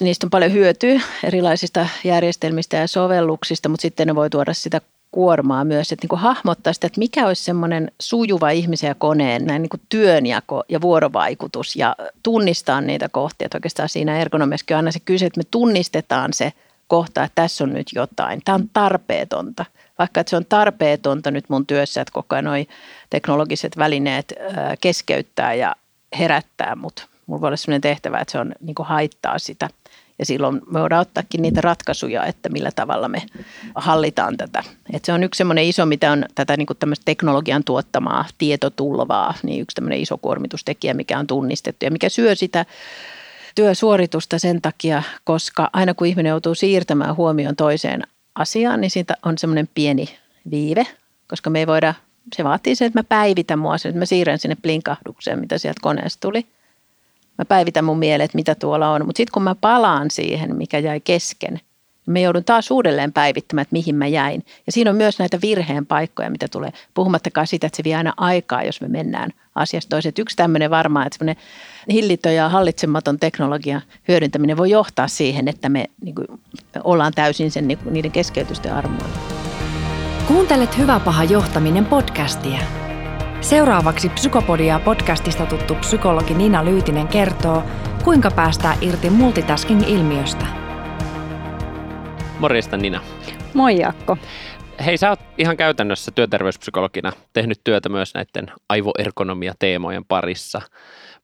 niistä 0.00 0.26
on 0.26 0.30
paljon 0.30 0.52
hyötyä 0.52 1.00
erilaisista 1.24 1.88
järjestelmistä 2.04 2.76
ja 2.76 2.86
sovelluksista, 2.86 3.68
mutta 3.68 3.82
sitten 3.82 4.06
ne 4.06 4.14
voi 4.14 4.30
tuoda 4.30 4.54
sitä 4.54 4.80
kuormaa 5.10 5.64
myös, 5.64 5.92
että 5.92 6.04
niin 6.04 6.08
kuin 6.08 6.20
hahmottaa 6.20 6.72
sitä, 6.72 6.86
että 6.86 6.98
mikä 6.98 7.26
olisi 7.26 7.44
semmoinen 7.44 7.92
sujuva 8.00 8.50
ihmisen 8.50 8.88
ja 8.88 8.94
koneen 8.94 9.44
näin 9.44 9.62
niin 9.62 9.70
kuin 9.70 9.80
työnjako 9.88 10.64
ja 10.68 10.80
vuorovaikutus 10.80 11.76
ja 11.76 11.96
tunnistaa 12.22 12.80
niitä 12.80 13.08
kohtia. 13.08 13.46
Että 13.46 13.56
oikeastaan 13.56 13.88
siinä 13.88 14.20
ergonomiassakin 14.20 14.74
on 14.74 14.78
aina 14.78 14.92
se 14.92 15.00
kyse, 15.00 15.26
että 15.26 15.40
me 15.40 15.44
tunnistetaan 15.50 16.32
se 16.32 16.52
kohta, 16.88 17.24
että 17.24 17.42
tässä 17.42 17.64
on 17.64 17.72
nyt 17.72 17.86
jotain. 17.94 18.42
Tämä 18.44 18.56
on 18.56 18.70
tarpeetonta. 18.72 19.64
Vaikka 19.98 20.20
että 20.20 20.30
se 20.30 20.36
on 20.36 20.46
tarpeetonta 20.48 21.30
nyt 21.30 21.44
mun 21.48 21.66
työssä, 21.66 22.00
että 22.00 22.12
koko 22.12 22.34
ajan 22.34 22.44
noi 22.44 22.66
teknologiset 23.10 23.78
välineet 23.78 24.34
keskeyttää 24.80 25.54
ja 25.54 25.76
herättää 26.18 26.76
mut. 26.76 27.06
Mulla 27.26 27.40
voi 27.40 27.46
olla 27.48 27.56
sellainen 27.56 27.80
tehtävä, 27.80 28.18
että 28.18 28.32
se 28.32 28.38
on 28.38 28.54
niin 28.60 28.74
haittaa 28.80 29.38
sitä 29.38 29.70
ja 30.18 30.26
silloin 30.26 30.60
me 30.70 30.80
voidaan 30.80 31.00
ottaakin 31.00 31.42
niitä 31.42 31.60
ratkaisuja, 31.60 32.24
että 32.24 32.48
millä 32.48 32.70
tavalla 32.76 33.08
me 33.08 33.22
hallitaan 33.74 34.36
tätä. 34.36 34.64
Et 34.92 35.04
se 35.04 35.12
on 35.12 35.22
yksi 35.22 35.38
semmoinen 35.38 35.64
iso, 35.64 35.86
mitä 35.86 36.12
on 36.12 36.24
tätä 36.34 36.56
niin 36.56 36.66
kuin 36.66 36.78
teknologian 37.04 37.64
tuottamaa 37.64 38.24
tietotulvaa, 38.38 39.34
niin 39.42 39.60
yksi 39.60 39.74
tämmöinen 39.74 40.00
iso 40.00 40.18
kuormitustekijä, 40.18 40.94
mikä 40.94 41.18
on 41.18 41.26
tunnistettu 41.26 41.84
ja 41.84 41.90
mikä 41.90 42.08
syö 42.08 42.34
sitä 42.34 42.66
työsuoritusta 43.58 44.38
sen 44.38 44.62
takia, 44.62 45.02
koska 45.24 45.70
aina 45.72 45.94
kun 45.94 46.06
ihminen 46.06 46.30
joutuu 46.30 46.54
siirtämään 46.54 47.16
huomioon 47.16 47.56
toiseen 47.56 48.02
asiaan, 48.34 48.80
niin 48.80 48.90
siitä 48.90 49.14
on 49.24 49.38
semmoinen 49.38 49.68
pieni 49.74 50.18
viive, 50.50 50.86
koska 51.28 51.50
me 51.50 51.58
ei 51.58 51.66
voida, 51.66 51.94
se 52.36 52.44
vaatii 52.44 52.74
sen, 52.74 52.86
että 52.86 52.98
mä 52.98 53.04
päivitän 53.04 53.58
mua, 53.58 53.74
että 53.74 53.98
mä 53.98 54.04
siirrän 54.04 54.38
sinne 54.38 54.56
blinkahdukseen, 54.62 55.38
mitä 55.38 55.58
sieltä 55.58 55.80
koneesta 55.82 56.20
tuli– 56.20 56.46
Mä 57.38 57.44
päivitän 57.44 57.84
mun 57.84 57.98
mieleen, 57.98 58.24
että 58.24 58.36
mitä 58.36 58.54
tuolla 58.54 58.90
on. 58.90 59.06
Mutta 59.06 59.16
sitten 59.16 59.32
kun 59.32 59.42
mä 59.42 59.54
palaan 59.54 60.10
siihen, 60.10 60.56
mikä 60.56 60.78
jäi 60.78 61.00
kesken, 61.00 61.60
me 62.08 62.20
joudun 62.20 62.44
taas 62.44 62.70
uudelleen 62.70 63.12
päivittämään, 63.12 63.62
että 63.62 63.72
mihin 63.72 63.94
mä 63.94 64.06
jäin. 64.06 64.44
Ja 64.66 64.72
siinä 64.72 64.90
on 64.90 64.96
myös 64.96 65.18
näitä 65.18 65.38
virheen 65.42 65.86
paikkoja, 65.86 66.30
mitä 66.30 66.48
tulee. 66.48 66.72
Puhumattakaan 66.94 67.46
sitä, 67.46 67.66
että 67.66 67.76
se 67.76 67.84
vie 67.84 67.96
aina 67.96 68.14
aikaa, 68.16 68.62
jos 68.62 68.80
me 68.80 68.88
mennään 68.88 69.30
asiasta 69.54 69.88
toiseen. 69.90 70.12
Yksi 70.18 70.36
tämmöinen 70.36 70.70
varmaan, 70.70 71.06
että 71.06 71.18
semmoinen 71.18 71.42
hillitön 71.90 72.34
ja 72.34 72.48
hallitsematon 72.48 73.18
teknologia 73.18 73.80
hyödyntäminen 74.08 74.56
voi 74.56 74.70
johtaa 74.70 75.08
siihen, 75.08 75.48
että 75.48 75.68
me 75.68 75.84
niin 76.04 76.14
kuin, 76.14 76.26
ollaan 76.84 77.12
täysin 77.12 77.50
sen, 77.50 77.68
niin, 77.68 77.78
niiden 77.90 78.12
keskeytysten 78.12 78.74
armoilla. 78.74 79.18
Kuuntelet 80.28 80.78
Hyvä 80.78 81.00
paha 81.00 81.24
johtaminen 81.24 81.86
podcastia. 81.86 82.60
Seuraavaksi 83.40 84.08
Psykopodia 84.08 84.80
podcastista 84.80 85.46
tuttu 85.46 85.74
psykologi 85.74 86.34
Nina 86.34 86.64
Lyytinen 86.64 87.08
kertoo, 87.08 87.62
kuinka 88.04 88.30
päästää 88.30 88.76
irti 88.80 89.10
multitasking-ilmiöstä. 89.10 90.67
Morjesta 92.38 92.76
Nina. 92.76 93.00
Moi 93.54 93.80
Jakko. 93.80 94.18
Hei, 94.84 94.96
sä 94.96 95.10
oot 95.10 95.20
ihan 95.38 95.56
käytännössä 95.56 96.10
työterveyspsykologina 96.10 97.12
tehnyt 97.32 97.60
työtä 97.64 97.88
myös 97.88 98.14
näiden 98.14 98.52
aivoergonomia-teemojen 98.68 100.04
parissa. 100.04 100.62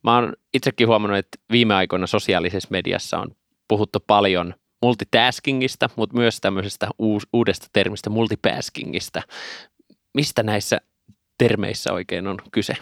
Mä 0.02 0.14
oon 0.14 0.32
itsekin 0.54 0.88
huomannut, 0.88 1.18
että 1.18 1.38
viime 1.50 1.74
aikoina 1.74 2.06
sosiaalisessa 2.06 2.68
mediassa 2.70 3.18
on 3.18 3.28
puhuttu 3.68 3.98
paljon 4.06 4.54
multitaskingista, 4.82 5.90
mutta 5.96 6.16
myös 6.16 6.40
tämmöisestä 6.40 6.88
uudesta 7.32 7.66
termistä 7.72 8.10
multipaskingista. 8.10 9.22
Mistä 10.14 10.42
näissä 10.42 10.80
termeissä 11.38 11.92
oikein 11.92 12.26
on 12.26 12.38
kyse? 12.52 12.76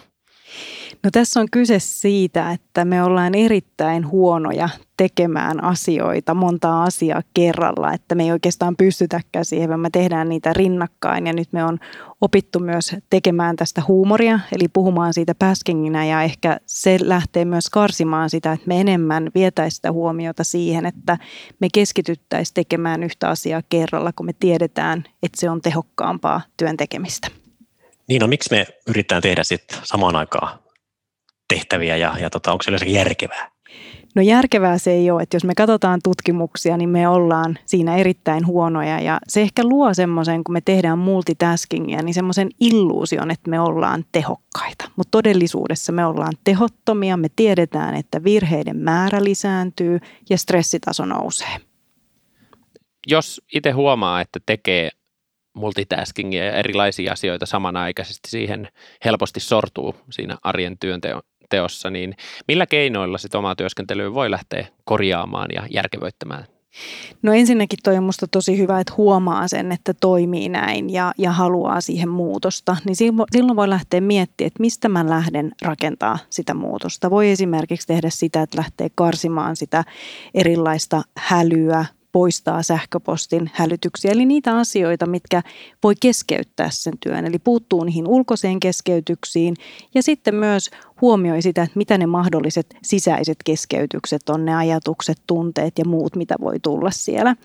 No 1.03 1.11
tässä 1.13 1.41
on 1.41 1.47
kyse 1.51 1.79
siitä, 1.79 2.53
että 2.53 2.85
me 2.85 3.03
ollaan 3.03 3.35
erittäin 3.35 4.09
huonoja 4.09 4.69
tekemään 4.97 5.65
asioita, 5.65 6.35
montaa 6.35 6.83
asiaa 6.83 7.23
kerralla, 7.35 7.93
että 7.93 8.15
me 8.15 8.23
ei 8.23 8.33
oikeastaan 8.33 8.77
pystytäkään 8.77 9.45
siihen, 9.45 9.69
vaan 9.69 9.81
me 9.81 9.91
tehdään 9.91 10.29
niitä 10.29 10.53
rinnakkain 10.53 11.27
ja 11.27 11.33
nyt 11.33 11.49
me 11.53 11.65
on 11.65 11.79
opittu 12.21 12.59
myös 12.59 12.97
tekemään 13.11 13.57
tästä 13.57 13.83
huumoria, 13.89 14.41
eli 14.53 14.69
puhumaan 14.69 15.15
siitä 15.15 15.35
pääskenginä 15.35 16.07
ja 16.07 16.23
ehkä 16.23 16.61
se 16.67 16.99
lähtee 17.03 17.45
myös 17.45 17.71
karsimaan 17.71 18.31
sitä, 18.31 18.53
että 18.53 18.69
me 18.69 18.81
enemmän 18.81 19.31
vietäisiin 19.35 19.77
sitä 19.77 19.93
huomiota 19.93 20.45
siihen, 20.45 20.87
että 20.87 21.19
me 21.61 21.69
keskityttäisiin 21.75 22.55
tekemään 22.55 23.03
yhtä 23.03 23.29
asiaa 23.29 23.63
kerralla, 23.69 24.13
kun 24.13 24.27
me 24.27 24.33
tiedetään, 24.41 25.05
että 25.23 25.41
se 25.41 25.51
on 25.51 25.61
tehokkaampaa 25.61 26.41
työn 26.57 26.77
tekemistä. 26.77 27.42
Niin, 28.09 28.21
no 28.21 28.27
miksi 28.27 28.51
me 28.51 28.67
yritetään 28.87 29.23
tehdä 29.23 29.45
sitten 29.45 29.79
samaan 29.83 30.17
aikaan 30.17 30.59
tehtäviä 31.55 31.97
ja, 31.97 32.17
ja 32.21 32.31
tota, 32.31 32.53
onko 32.53 32.63
se 32.63 32.71
yleensäkin 32.71 32.95
järkevää? 32.95 33.53
No 34.15 34.23
järkevää 34.23 34.79
se 34.79 34.91
ei 34.91 35.11
ole, 35.11 35.23
että 35.23 35.37
jos 35.37 35.45
me 35.45 35.55
katsotaan 35.55 36.01
tutkimuksia, 36.05 36.77
niin 36.77 36.89
me 36.89 37.09
ollaan 37.09 37.59
siinä 37.65 37.97
erittäin 37.97 38.47
huonoja 38.47 39.01
ja 39.01 39.19
se 39.29 39.41
ehkä 39.41 39.65
luo 39.65 39.95
semmoisen, 39.95 40.45
kun 40.45 40.53
me 40.53 40.61
tehdään 40.61 40.99
multitaskingia, 40.99 42.03
niin 42.03 42.15
semmoisen 42.15 42.49
illuusion, 42.61 43.31
että 43.31 43.51
me 43.51 43.61
ollaan 43.61 44.05
tehokkaita. 44.13 44.91
Mutta 44.97 45.11
todellisuudessa 45.11 45.93
me 45.93 46.07
ollaan 46.07 46.33
tehottomia, 46.45 47.17
me 47.17 47.29
tiedetään, 47.37 47.95
että 47.95 48.25
virheiden 48.25 48.77
määrä 48.77 49.25
lisääntyy 49.25 49.99
ja 50.31 50.39
stressitaso 50.39 51.05
nousee. 51.05 51.57
Jos 53.07 53.41
itse 53.55 53.71
huomaa, 53.71 54.21
että 54.21 54.41
tekee 54.47 54.91
multitaskingia 55.55 56.45
ja 56.45 56.53
erilaisia 56.53 57.13
asioita 57.13 57.47
samanaikaisesti 57.47 58.31
siihen 58.31 58.69
helposti 59.05 59.41
sortuu 59.41 59.95
siinä 60.11 60.39
arjen 60.43 60.79
työnteossa, 60.79 61.91
niin 61.91 62.15
millä 62.49 62.67
keinoilla 62.67 63.19
sitten 63.19 63.39
omaa 63.39 63.57
työskentelyä 63.57 64.15
voi 64.15 64.31
lähteä 64.31 64.67
korjaamaan 64.85 65.49
ja 65.55 65.67
järkevöittämään? 65.71 66.45
No 67.23 67.33
ensinnäkin 67.33 67.79
toi 67.83 67.97
on 67.97 68.05
musta 68.05 68.27
tosi 68.27 68.59
hyvä, 68.59 68.81
että 68.81 68.93
huomaa 68.97 69.49
sen, 69.49 69.73
että 69.73 69.95
toimii 69.95 70.49
näin 70.49 70.93
ja, 70.93 71.13
ja 71.19 71.33
haluaa 71.33 71.81
siihen 71.81 72.09
muutosta. 72.09 72.77
Niin 72.85 72.97
silloin 73.33 73.57
voi 73.57 73.69
lähteä 73.69 74.01
miettimään, 74.01 74.47
että 74.47 74.61
mistä 74.61 74.89
mä 74.89 75.11
lähden 75.11 75.53
rakentaa 75.63 76.19
sitä 76.31 76.55
muutosta. 76.55 77.11
Voi 77.11 77.31
esimerkiksi 77.31 77.87
tehdä 77.87 78.11
sitä, 78.11 78.43
että 78.43 78.59
lähtee 78.59 78.89
karsimaan 78.95 79.57
sitä 79.57 79.85
erilaista 80.35 81.03
hälyä, 81.17 81.85
poistaa 82.13 82.63
sähköpostin 82.63 83.51
hälytyksiä. 83.55 84.11
Eli 84.11 84.27
niitä 84.27 84.57
asioita, 84.57 85.07
mitkä 85.07 85.43
voi 85.83 85.95
keskeyttää 86.01 86.71
sen 86.71 86.95
työn. 87.01 87.27
Eli 87.27 87.39
puuttuu 87.39 87.85
niihin 87.85 88.09
ulkoiseen 88.09 88.61
keskeytyksiin 88.61 89.57
ja 89.95 90.03
sitten 90.03 90.35
myös 90.35 90.71
huomioi 91.01 91.43
sitä, 91.43 91.63
että 91.63 91.79
mitä 91.79 91.99
ne 91.99 92.07
mahdolliset 92.07 92.77
sisäiset 92.83 93.39
keskeytykset 93.45 94.29
on, 94.29 94.45
ne 94.45 94.57
ajatukset, 94.57 95.19
tunteet 95.27 95.79
ja 95.79 95.85
muut, 95.85 96.17
mitä 96.17 96.35
voi 96.41 96.61
tulla 96.61 96.91
siellä. 96.91 97.37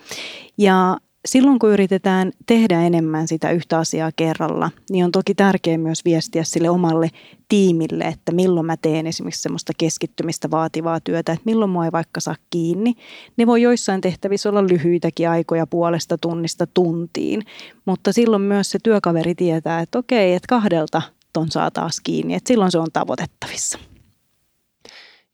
Ja 0.58 0.98
silloin 1.28 1.60
kun 1.60 1.72
yritetään 1.72 2.32
tehdä 2.46 2.82
enemmän 2.82 3.28
sitä 3.28 3.52
yhtä 3.52 3.78
asiaa 3.78 4.12
kerralla, 4.16 4.72
niin 4.90 5.06
on 5.06 5.12
toki 5.12 5.36
tärkeää 5.36 5.78
myös 5.78 6.06
viestiä 6.06 6.44
sille 6.44 6.70
omalle 6.70 7.10
tiimille, 7.50 8.04
että 8.04 8.32
milloin 8.32 8.66
mä 8.66 8.78
teen 8.78 9.08
esimerkiksi 9.08 9.42
semmoista 9.42 9.74
keskittymistä 9.78 10.52
vaativaa 10.52 11.00
työtä, 11.00 11.32
että 11.32 11.46
milloin 11.46 11.72
mua 11.72 11.86
ei 11.86 11.92
vaikka 11.92 12.20
saa 12.20 12.36
kiinni. 12.50 12.94
Ne 13.38 13.48
voi 13.48 13.62
joissain 13.62 14.02
tehtävissä 14.02 14.50
olla 14.50 14.68
lyhyitäkin 14.68 15.30
aikoja 15.30 15.68
puolesta 15.68 16.18
tunnista 16.18 16.68
tuntiin, 16.68 17.42
mutta 17.86 18.14
silloin 18.14 18.42
myös 18.42 18.70
se 18.70 18.80
työkaveri 18.84 19.36
tietää, 19.36 19.80
että 19.80 20.00
okei, 20.00 20.34
että 20.34 20.48
kahdelta 20.48 21.02
ton 21.34 21.52
saa 21.52 21.72
taas 21.72 22.02
kiinni, 22.04 22.34
että 22.34 22.48
silloin 22.48 22.72
se 22.72 22.80
on 22.80 22.92
tavoitettavissa. 22.94 23.80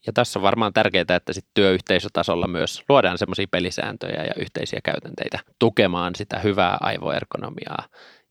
Ja 0.05 0.13
tässä 0.13 0.39
on 0.39 0.43
varmaan 0.43 0.73
tärkeää, 0.73 1.15
että 1.15 1.33
sit 1.33 1.45
työyhteisötasolla 1.53 2.47
myös 2.47 2.83
luodaan 2.89 3.17
semmoisia 3.17 3.47
pelisääntöjä 3.51 4.23
ja 4.23 4.33
yhteisiä 4.37 4.79
käytänteitä 4.83 5.39
tukemaan 5.59 6.15
sitä 6.15 6.39
hyvää 6.39 6.77
aivoergonomiaa 6.79 7.83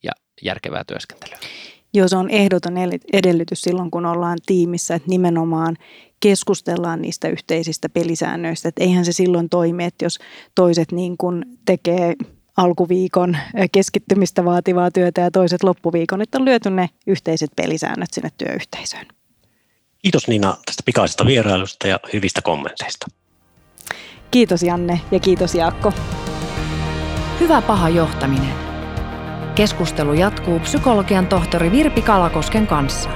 ja 0.03 0.13
järkevää 0.43 0.85
työskentelyä. 0.85 1.39
Joo, 1.95 2.09
se 2.09 2.17
on 2.17 2.31
ehdoton 2.31 2.75
edellytys 3.13 3.61
silloin, 3.61 3.91
kun 3.91 4.07
ollaan 4.07 4.39
tiimissä, 4.47 4.95
että 4.95 5.09
nimenomaan 5.09 5.77
keskustellaan 6.21 7.03
niistä 7.03 7.29
yhteisistä 7.29 7.89
pelisäännöistä. 7.89 8.69
Että 8.69 8.85
eihän 8.85 9.05
se 9.05 9.13
silloin 9.13 9.49
toimi, 9.49 9.85
että 9.85 10.05
jos 10.05 10.19
toiset 10.55 10.93
niin 10.93 11.17
kuin 11.17 11.45
tekee 11.67 12.15
alkuviikon 12.57 13.37
keskittymistä 13.73 14.45
vaativaa 14.45 14.91
työtä 14.91 15.21
ja 15.21 15.31
toiset 15.31 15.63
loppuviikon, 15.63 16.23
että 16.23 16.39
on 16.39 16.45
lyöty 16.45 16.71
ne 16.71 16.89
yhteiset 17.07 17.51
pelisäännöt 17.57 18.13
sinne 18.13 18.29
työyhteisöön. 18.39 19.07
Kiitos 20.03 20.29
Niina 20.29 20.57
tästä 20.67 20.83
pikaisesta 20.85 21.27
vierailusta 21.27 21.89
ja 21.89 22.01
hyvistä 22.13 22.43
kommenteista. 22.43 23.07
Kiitos 24.31 24.63
Janne 24.63 25.01
ja 25.11 25.21
kiitos 25.21 25.55
Jaakko. 25.55 25.93
Hyvä 27.41 27.63
paha 27.63 27.89
johtaminen. 27.89 28.55
Keskustelu 29.55 30.13
jatkuu 30.13 30.61
psykologian 30.61 31.27
tohtori 31.27 31.73
Virpi 31.73 32.03
Kalakosken 32.03 32.67
kanssa. 32.67 33.11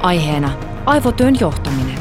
Aiheena 0.00 0.58
aivotyön 0.86 1.40
johtaminen. 1.40 1.98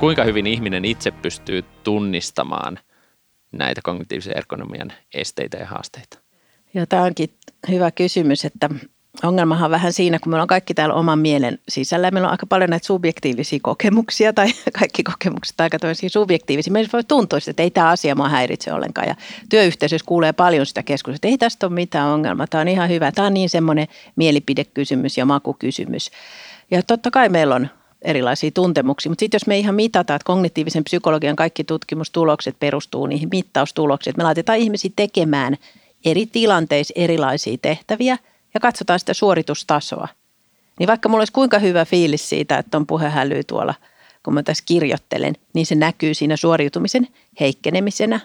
Kuinka 0.00 0.24
hyvin 0.24 0.46
ihminen 0.46 0.84
itse 0.84 1.10
pystyy 1.10 1.62
tunnistamaan 1.84 2.78
näitä 3.52 3.80
kognitiivisen 3.84 4.36
ergonomian 4.36 4.92
esteitä 5.14 5.56
ja 5.56 5.66
haasteita? 5.66 6.18
Ja 6.74 6.86
tämä 6.86 7.02
onkin 7.02 7.34
hyvä 7.68 7.90
kysymys, 7.90 8.44
että 8.44 8.70
ongelmahan 9.22 9.64
on 9.64 9.70
vähän 9.70 9.92
siinä, 9.92 10.18
kun 10.18 10.30
meillä 10.30 10.42
on 10.42 10.48
kaikki 10.48 10.74
täällä 10.74 10.94
oman 10.94 11.18
mielen 11.18 11.58
sisällä. 11.68 12.10
Meillä 12.10 12.26
on 12.26 12.32
aika 12.32 12.46
paljon 12.46 12.70
näitä 12.70 12.86
subjektiivisia 12.86 13.58
kokemuksia 13.62 14.32
tai 14.32 14.46
kaikki 14.78 15.02
kokemukset 15.02 15.60
aika 15.60 15.78
toisia 15.78 16.08
subjektiivisia. 16.08 16.72
Meillä 16.72 16.90
voi 16.92 17.04
tuntua, 17.04 17.38
että 17.48 17.62
ei 17.62 17.70
tämä 17.70 17.88
asia 17.88 18.14
mua 18.14 18.28
häiritse 18.28 18.72
ollenkaan. 18.72 19.08
Ja 19.08 19.14
työyhteisössä 19.48 20.06
kuulee 20.06 20.32
paljon 20.32 20.66
sitä 20.66 20.82
keskustelua, 20.82 21.16
että 21.16 21.28
ei 21.28 21.38
tästä 21.38 21.66
ole 21.66 21.74
mitään 21.74 22.08
ongelmaa. 22.08 22.46
Tämä 22.46 22.60
on 22.60 22.68
ihan 22.68 22.88
hyvä. 22.88 23.12
Tämä 23.12 23.26
on 23.26 23.34
niin 23.34 23.48
semmoinen 23.48 23.88
mielipidekysymys 24.16 25.18
ja 25.18 25.24
makukysymys. 25.24 26.10
Ja 26.70 26.82
totta 26.82 27.10
kai 27.10 27.28
meillä 27.28 27.54
on 27.54 27.68
erilaisia 28.02 28.50
tuntemuksia, 28.50 29.10
mutta 29.10 29.20
sitten 29.20 29.36
jos 29.36 29.46
me 29.46 29.58
ihan 29.58 29.74
mitataan, 29.74 30.16
että 30.16 30.26
kognitiivisen 30.26 30.84
psykologian 30.84 31.36
kaikki 31.36 31.64
tutkimustulokset 31.64 32.56
perustuu 32.60 33.06
niihin 33.06 33.28
mittaustuloksiin, 33.32 34.14
me 34.16 34.24
laitetaan 34.24 34.58
ihmisiä 34.58 34.90
tekemään 34.96 35.56
eri 36.04 36.26
tilanteissa 36.26 36.94
erilaisia 36.96 37.56
tehtäviä– 37.62 38.18
ja 38.54 38.60
katsotaan 38.60 38.98
sitä 38.98 39.14
suoritustasoa. 39.14 40.08
Niin 40.78 40.86
vaikka 40.86 41.08
mulla 41.08 41.20
olisi 41.20 41.32
kuinka 41.32 41.58
hyvä 41.58 41.84
fiilis 41.84 42.28
siitä, 42.28 42.58
että 42.58 42.76
on 42.76 42.86
puhehäly 42.86 43.44
tuolla, 43.44 43.74
kun 44.22 44.34
mä 44.34 44.42
tässä 44.42 44.64
kirjoittelen, 44.66 45.34
niin 45.54 45.66
se 45.66 45.74
näkyy 45.74 46.14
siinä 46.14 46.36
suoriutumisen 46.36 47.08
heikkenemisenä. 47.40 48.20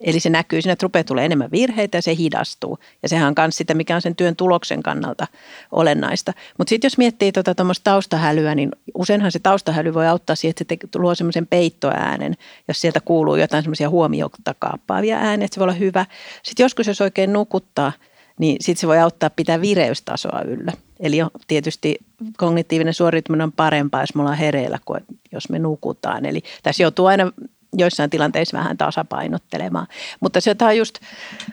Eli 0.00 0.20
se 0.20 0.30
näkyy 0.30 0.62
siinä, 0.62 0.72
että 0.72 0.84
rupeaa 0.84 1.04
tulee 1.04 1.24
enemmän 1.24 1.50
virheitä 1.50 1.98
ja 1.98 2.02
se 2.02 2.16
hidastuu. 2.16 2.78
Ja 3.02 3.08
sehän 3.08 3.28
on 3.28 3.34
myös 3.38 3.56
sitä, 3.56 3.74
mikä 3.74 3.94
on 3.96 4.02
sen 4.02 4.16
työn 4.16 4.36
tuloksen 4.36 4.82
kannalta 4.82 5.26
olennaista. 5.72 6.32
Mutta 6.58 6.68
sitten 6.68 6.86
jos 6.86 6.98
miettii 6.98 7.32
tuota 7.32 7.54
taustahälyä, 7.84 8.54
niin 8.54 8.70
useinhan 8.94 9.32
se 9.32 9.38
taustahäly 9.38 9.94
voi 9.94 10.06
auttaa 10.06 10.36
siihen, 10.36 10.54
että 10.60 10.74
se 10.92 10.98
luo 10.98 11.14
semmoisen 11.14 11.46
peittoäänen, 11.46 12.36
jos 12.68 12.80
sieltä 12.80 13.00
kuuluu 13.00 13.36
jotain 13.36 13.62
semmoisia 13.62 13.90
huomiota 13.90 14.54
kaappaavia 14.58 15.18
ääniä, 15.18 15.44
että 15.44 15.54
se 15.54 15.58
voi 15.58 15.64
olla 15.64 15.72
hyvä. 15.72 16.06
Sitten 16.42 16.64
joskus, 16.64 16.86
jos 16.86 17.00
oikein 17.00 17.32
nukuttaa– 17.32 17.92
niin 18.40 18.56
sitten 18.60 18.80
se 18.80 18.86
voi 18.86 18.98
auttaa 18.98 19.30
pitää 19.30 19.60
vireystasoa 19.60 20.40
yllä. 20.42 20.72
Eli 21.00 21.18
tietysti 21.46 21.96
kognitiivinen 22.36 22.94
suoriutuminen 22.94 23.44
on 23.44 23.52
parempaa, 23.52 24.02
jos 24.02 24.14
me 24.14 24.22
ollaan 24.22 24.38
hereillä 24.38 24.78
kuin 24.84 25.00
jos 25.32 25.48
me 25.48 25.58
nukutaan. 25.58 26.26
Eli 26.26 26.42
tässä 26.62 26.82
joutuu 26.82 27.06
aina 27.06 27.32
joissain 27.72 28.10
tilanteissa 28.10 28.58
vähän 28.58 28.76
tasapainottelemaan. 28.76 29.86
Mutta 30.20 30.40
se 30.40 30.56
on 30.60 30.76
just 30.76 30.98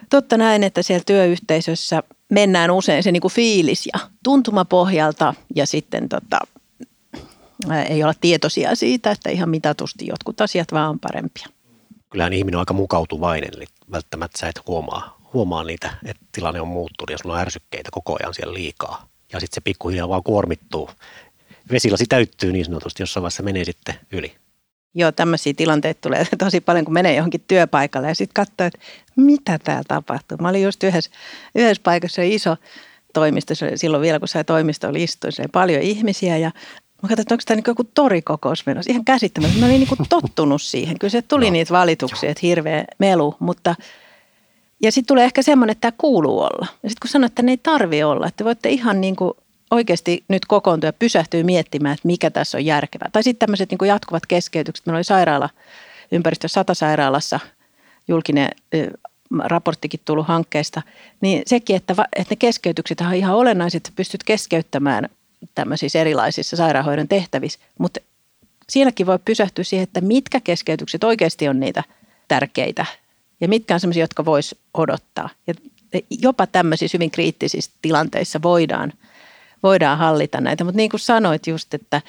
totta 0.09 0.37
näin, 0.37 0.63
että 0.63 0.81
siellä 0.81 1.03
työyhteisössä 1.05 2.03
mennään 2.29 2.71
usein 2.71 3.03
se 3.03 3.11
niinku 3.11 3.29
fiilis 3.29 3.89
ja 3.93 3.99
tuntumapohjalta 4.23 5.33
ja 5.55 5.67
sitten 5.67 6.09
tota, 6.09 6.39
ei 7.89 8.03
olla 8.03 8.13
tietoisia 8.21 8.75
siitä, 8.75 9.11
että 9.11 9.29
ihan 9.29 9.49
mitatusti 9.49 10.07
jotkut 10.07 10.41
asiat 10.41 10.71
vaan 10.71 10.89
on 10.89 10.99
parempia. 10.99 11.47
Kyllähän 12.09 12.33
ihminen 12.33 12.57
on 12.57 12.61
aika 12.61 12.73
mukautuvainen, 12.73 13.49
eli 13.57 13.65
välttämättä 13.91 14.39
sä 14.39 14.47
et 14.47 14.67
huomaa 14.67 15.16
huomaa 15.33 15.63
niitä, 15.63 15.93
että 16.05 16.25
tilanne 16.31 16.61
on 16.61 16.67
muuttunut 16.67 17.09
ja 17.09 17.17
sulla 17.17 17.35
on 17.35 17.41
ärsykkeitä 17.41 17.89
koko 17.91 18.17
ajan 18.19 18.33
siellä 18.33 18.53
liikaa. 18.53 19.07
Ja 19.33 19.39
sitten 19.39 19.55
se 19.55 19.61
pikkuhiljaa 19.61 20.09
vaan 20.09 20.23
kuormittuu. 20.23 20.89
Vesilasi 21.71 22.05
täyttyy 22.05 22.51
niin 22.51 22.65
sanotusti, 22.65 23.03
jossain 23.03 23.21
vaiheessa 23.21 23.43
menee 23.43 23.65
sitten 23.65 23.95
yli. 24.11 24.35
Joo, 24.95 25.11
tämmöisiä 25.11 25.53
tilanteita 25.57 26.01
tulee 26.01 26.25
tosi 26.37 26.61
paljon, 26.61 26.85
kun 26.85 26.93
menee 26.93 27.15
johonkin 27.15 27.43
työpaikalle 27.47 28.07
ja 28.07 28.15
sitten 28.15 28.33
katsoo, 28.33 28.67
että 28.67 28.79
mitä 29.15 29.59
täällä 29.59 29.83
tapahtuu. 29.87 30.37
Mä 30.41 30.49
olin 30.49 30.63
just 30.63 30.83
yhdessä, 30.83 31.11
yhdessä 31.55 31.83
paikassa 31.83 32.21
iso 32.21 32.57
toimisto, 33.13 33.53
silloin 33.75 34.01
vielä 34.01 34.19
kun 34.19 34.27
sai 34.27 34.43
toimistolla 34.43 34.99
istuin, 34.99 35.33
se 35.33 35.41
oli 35.41 35.49
paljon 35.51 35.81
ihmisiä 35.81 36.37
ja 36.37 36.51
Mä 37.03 37.09
katsoin, 37.09 37.21
että 37.21 37.33
onko 37.33 37.43
tämä 37.45 37.55
niin 37.55 37.63
joku 37.67 37.83
torikokous 37.83 38.65
menossa. 38.65 38.91
Ihan 38.91 39.05
käsittämättä. 39.05 39.59
Mä 39.59 39.65
olin 39.65 39.79
niin 39.79 40.09
tottunut 40.09 40.61
siihen. 40.61 40.99
Kyllä 40.99 41.11
se 41.11 41.21
tuli 41.21 41.45
no. 41.45 41.51
niitä 41.51 41.73
valituksia, 41.73 42.29
että 42.29 42.39
hirveä 42.43 42.85
melu, 42.99 43.35
mutta– 43.39 43.75
ja 44.81 44.91
sitten 44.91 45.07
tulee 45.07 45.25
ehkä 45.25 45.41
semmoinen, 45.41 45.71
että 45.71 45.81
tämä 45.81 45.97
kuuluu 45.97 46.39
olla. 46.39 46.67
Ja 46.83 46.89
sitten 46.89 47.01
kun 47.01 47.09
sanoit, 47.09 47.31
että 47.31 47.41
ne 47.41 47.51
ei 47.51 47.57
tarvi 47.57 48.03
olla, 48.03 48.27
että 48.27 48.45
voitte 48.45 48.69
ihan 48.69 49.01
niin 49.01 49.15
kuin 49.15 49.33
oikeasti 49.71 50.23
nyt 50.27 50.45
kokoontua 50.45 50.87
ja 50.87 50.93
pysähtyä 50.93 51.43
miettimään, 51.43 51.93
että 51.93 52.07
mikä 52.07 52.31
tässä 52.31 52.57
on 52.57 52.65
järkevää. 52.65 53.09
Tai 53.11 53.23
sitten 53.23 53.45
tämmöiset 53.45 53.71
niin 53.71 53.87
jatkuvat 53.87 54.25
keskeytykset. 54.25 54.85
Meillä 54.85 54.97
oli 54.97 55.03
sairaala, 55.03 55.49
ympäristö 56.11 56.47
sairaalassa 56.73 57.39
julkinen 58.07 58.49
raporttikin 59.39 59.99
tullut 60.05 60.27
hankkeesta, 60.27 60.81
niin 61.21 61.41
sekin, 61.45 61.75
että, 61.75 61.95
että 62.15 62.31
ne 62.31 62.35
keskeytykset 62.35 63.01
on 63.01 63.13
ihan 63.13 63.35
olennaiset, 63.35 63.77
että 63.77 63.95
pystyt 63.95 64.23
keskeyttämään 64.23 65.09
tämmöisissä 65.55 65.99
erilaisissa 65.99 66.55
sairaanhoidon 66.55 67.07
tehtävissä, 67.07 67.59
mutta 67.79 67.99
siinäkin 68.69 69.07
voi 69.07 69.19
pysähtyä 69.25 69.63
siihen, 69.63 69.83
että 69.83 70.01
mitkä 70.01 70.39
keskeytykset 70.39 71.03
oikeasti 71.03 71.47
on 71.47 71.59
niitä 71.59 71.83
tärkeitä 72.27 72.85
ja 73.41 73.47
mitkä 73.47 73.73
on 73.73 73.79
sellaisia, 73.79 74.03
jotka 74.03 74.25
voisi 74.25 74.57
odottaa. 74.73 75.29
Ja 75.47 75.53
jopa 76.09 76.47
tämmöisissä 76.47 76.95
hyvin 76.95 77.11
kriittisissä 77.11 77.71
tilanteissa 77.81 78.41
voidaan, 78.41 78.93
voidaan 79.63 79.97
hallita 79.97 80.41
näitä, 80.41 80.63
mutta 80.63 80.77
niin 80.77 80.89
kuin 80.89 80.99
sanoit 80.99 81.47
just, 81.47 81.73
että, 81.73 82.01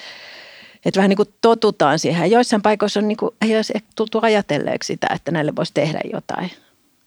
että 0.85 0.97
vähän 0.97 1.09
niin 1.09 1.17
kuin 1.17 1.33
totutaan 1.41 1.99
siihen. 1.99 2.31
Joissain 2.31 2.61
paikoissa 2.61 2.99
on 2.99 3.07
niin 3.07 3.17
kuin, 3.17 3.35
ei 3.41 3.55
olisi 3.55 3.73
tultu 3.95 4.19
ajatelleeksi 4.21 4.87
sitä, 4.87 5.07
että 5.15 5.31
näille 5.31 5.55
voisi 5.55 5.73
tehdä 5.73 5.99
jotain. 6.13 6.51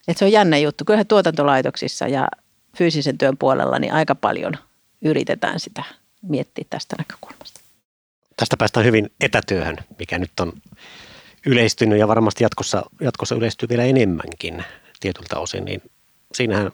Että 0.09 0.19
se 0.19 0.25
on 0.25 0.33
jännä 0.33 0.59
juttu. 0.59 0.85
Kyllähän 0.85 1.07
tuotantolaitoksissa 1.07 2.09
ja 2.09 2.29
fyysisen 2.77 3.19
työn 3.19 3.37
puolella 3.37 3.79
niin 3.79 3.93
aika 3.93 4.15
paljon 4.15 4.53
yritetään 5.03 5.61
sitä 5.61 5.85
miettiä 6.23 6.65
tästä 6.71 6.97
näkökulmasta. 6.99 7.61
Tästä 8.37 8.57
päästään 8.57 8.87
hyvin 8.87 9.11
etätyöhön, 9.21 9.77
mikä 9.99 10.19
nyt 10.19 10.41
on 10.41 10.53
yleistynyt 11.47 11.99
ja 11.99 12.09
varmasti 12.09 12.45
jatkossa, 12.45 12.83
jatkossa 13.01 13.35
yleistyy 13.35 13.69
vielä 13.69 13.85
enemmänkin 13.85 14.65
tietyltä 15.01 15.39
osin, 15.39 15.65
niin 15.65 15.83
siinähän 16.35 16.73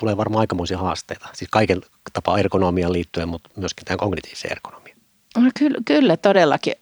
tulee 0.00 0.16
varmaan 0.16 0.40
aikamoisia 0.40 0.78
haasteita. 0.78 1.28
Siis 1.32 1.50
kaiken 1.50 1.80
tapaa 2.12 2.38
ergonomiaan 2.38 2.92
liittyen, 2.92 3.28
mutta 3.28 3.50
myöskin 3.56 3.84
tähän 3.84 3.98
kognitiiviseen 3.98 4.52
ergonomiaan. 4.52 4.98
No 5.36 5.50
kyllä, 5.58 5.78
kyllä, 5.84 6.16
todellakin. 6.16 6.74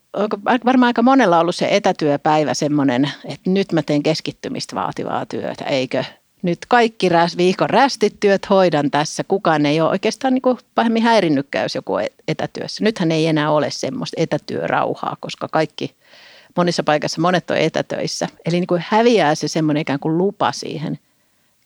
Varmaan 0.64 0.86
aika 0.86 1.02
monella 1.02 1.40
ollut 1.40 1.56
se 1.56 1.68
etätyöpäivä 1.70 2.54
semmoinen, 2.54 3.10
että 3.24 3.50
nyt 3.50 3.72
mä 3.72 3.82
teen 3.82 4.02
keskittymistä 4.02 4.76
vaativaa 4.76 5.26
työtä, 5.26 5.64
eikö? 5.64 6.04
Nyt 6.42 6.58
kaikki 6.68 7.08
räs, 7.08 7.36
viikon 7.36 7.70
rästityöt 7.70 8.50
hoidan 8.50 8.90
tässä. 8.90 9.24
Kukaan 9.28 9.66
ei 9.66 9.80
ole 9.80 9.90
oikeastaan 9.90 10.34
niin 10.34 10.42
kuin 10.42 10.58
pahemmin 10.74 11.02
häirinnytkään, 11.02 11.62
jos 11.62 11.74
joku 11.74 11.92
etätyössä. 12.28 12.84
Nythän 12.84 13.12
ei 13.12 13.26
enää 13.26 13.50
ole 13.50 13.70
semmoista 13.70 14.14
etätyörauhaa, 14.22 15.16
koska 15.20 15.48
kaikki– 15.48 15.94
monissa 16.58 16.82
paikassa 16.82 17.20
monet 17.20 17.50
on 17.50 17.56
etätöissä. 17.56 18.28
Eli 18.46 18.56
niin 18.56 18.66
kuin 18.66 18.84
häviää 18.88 19.34
se 19.34 19.48
semmoinen 19.48 19.80
ikään 19.80 20.00
kuin 20.00 20.18
lupa 20.18 20.52
siihen 20.52 20.98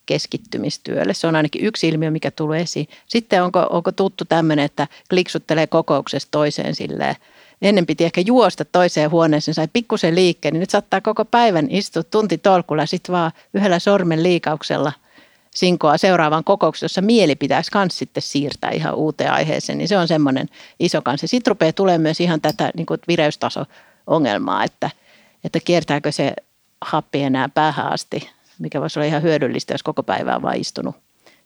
keskittymistyölle. 0.06 1.14
Se 1.14 1.26
on 1.26 1.36
ainakin 1.36 1.64
yksi 1.64 1.88
ilmiö, 1.88 2.10
mikä 2.10 2.30
tulee 2.30 2.60
esiin. 2.60 2.88
Sitten 3.06 3.42
onko, 3.42 3.66
onko 3.70 3.92
tuttu 3.92 4.24
tämmöinen, 4.24 4.64
että 4.64 4.88
kliksuttelee 5.10 5.66
kokouksesta 5.66 6.28
toiseen 6.30 6.74
silleen, 6.74 7.16
ennen 7.62 7.86
piti 7.86 8.04
ehkä 8.04 8.20
juosta 8.20 8.64
toiseen 8.64 9.10
huoneeseen, 9.10 9.54
sai 9.54 9.68
pikkusen 9.72 10.14
liikkeen, 10.14 10.52
niin 10.52 10.60
nyt 10.60 10.70
saattaa 10.70 11.00
koko 11.00 11.24
päivän 11.24 11.66
istua 11.70 12.02
tunti 12.02 12.38
tolkulla 12.38 12.86
sitten 12.86 13.12
vaan 13.12 13.32
yhdellä 13.54 13.78
sormen 13.78 14.22
liikauksella 14.22 14.92
sinkoa 15.54 15.98
seuraavaan 15.98 16.44
kokoukseen, 16.44 16.84
jossa 16.84 17.00
mieli 17.00 17.36
pitäisi 17.36 17.70
myös 17.74 17.98
sitten 17.98 18.22
siirtää 18.22 18.70
ihan 18.70 18.94
uuteen 18.94 19.32
aiheeseen, 19.32 19.78
niin 19.78 19.88
se 19.88 19.98
on 19.98 20.08
semmoinen 20.08 20.48
iso 20.80 21.02
kanssa. 21.02 21.26
Sitten 21.26 21.50
rupeaa 21.50 21.72
tulemaan 21.72 22.00
myös 22.00 22.20
ihan 22.20 22.40
tätä 22.40 22.70
niin 22.76 22.86
kuin 22.86 23.00
vireystaso 23.08 23.64
ongelmaa, 24.06 24.64
että, 24.64 24.90
että 25.44 25.60
kiertääkö 25.64 26.12
se 26.12 26.34
happi 26.80 27.22
enää 27.22 27.48
päähän 27.48 27.92
asti, 27.92 28.30
mikä 28.58 28.80
voisi 28.80 28.98
olla 28.98 29.06
ihan 29.06 29.22
hyödyllistä, 29.22 29.74
jos 29.74 29.82
koko 29.82 30.02
päivä 30.02 30.36
on 30.36 30.42
vain 30.42 30.60
istunut, 30.60 30.96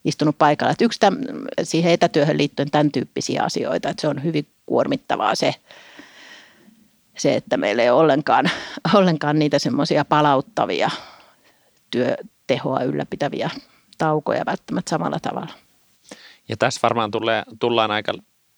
istunut 0.04 0.38
paikalla. 0.38 0.70
Että 0.70 0.84
yksi 0.84 1.00
täm, 1.00 1.16
siihen 1.62 1.92
etätyöhön 1.92 2.38
liittyen 2.38 2.70
tämän 2.70 2.92
tyyppisiä 2.92 3.42
asioita, 3.42 3.88
että 3.88 4.00
se 4.00 4.08
on 4.08 4.24
hyvin 4.24 4.46
kuormittavaa 4.66 5.34
se, 5.34 5.54
se 7.18 7.34
että 7.34 7.56
meillä 7.56 7.82
ei 7.82 7.90
ole 7.90 8.00
ollenkaan, 8.00 8.50
ollenkaan 8.94 9.38
niitä 9.38 9.58
semmoisia 9.58 10.04
palauttavia 10.04 10.90
työtehoa 11.90 12.82
ylläpitäviä 12.82 13.50
taukoja 13.98 14.46
välttämättä 14.46 14.90
samalla 14.90 15.18
tavalla. 15.20 15.52
Ja 16.48 16.56
tässä 16.56 16.80
varmaan 16.82 17.10
tulee, 17.10 17.42
tullaan 17.58 17.90
aika 17.90 18.12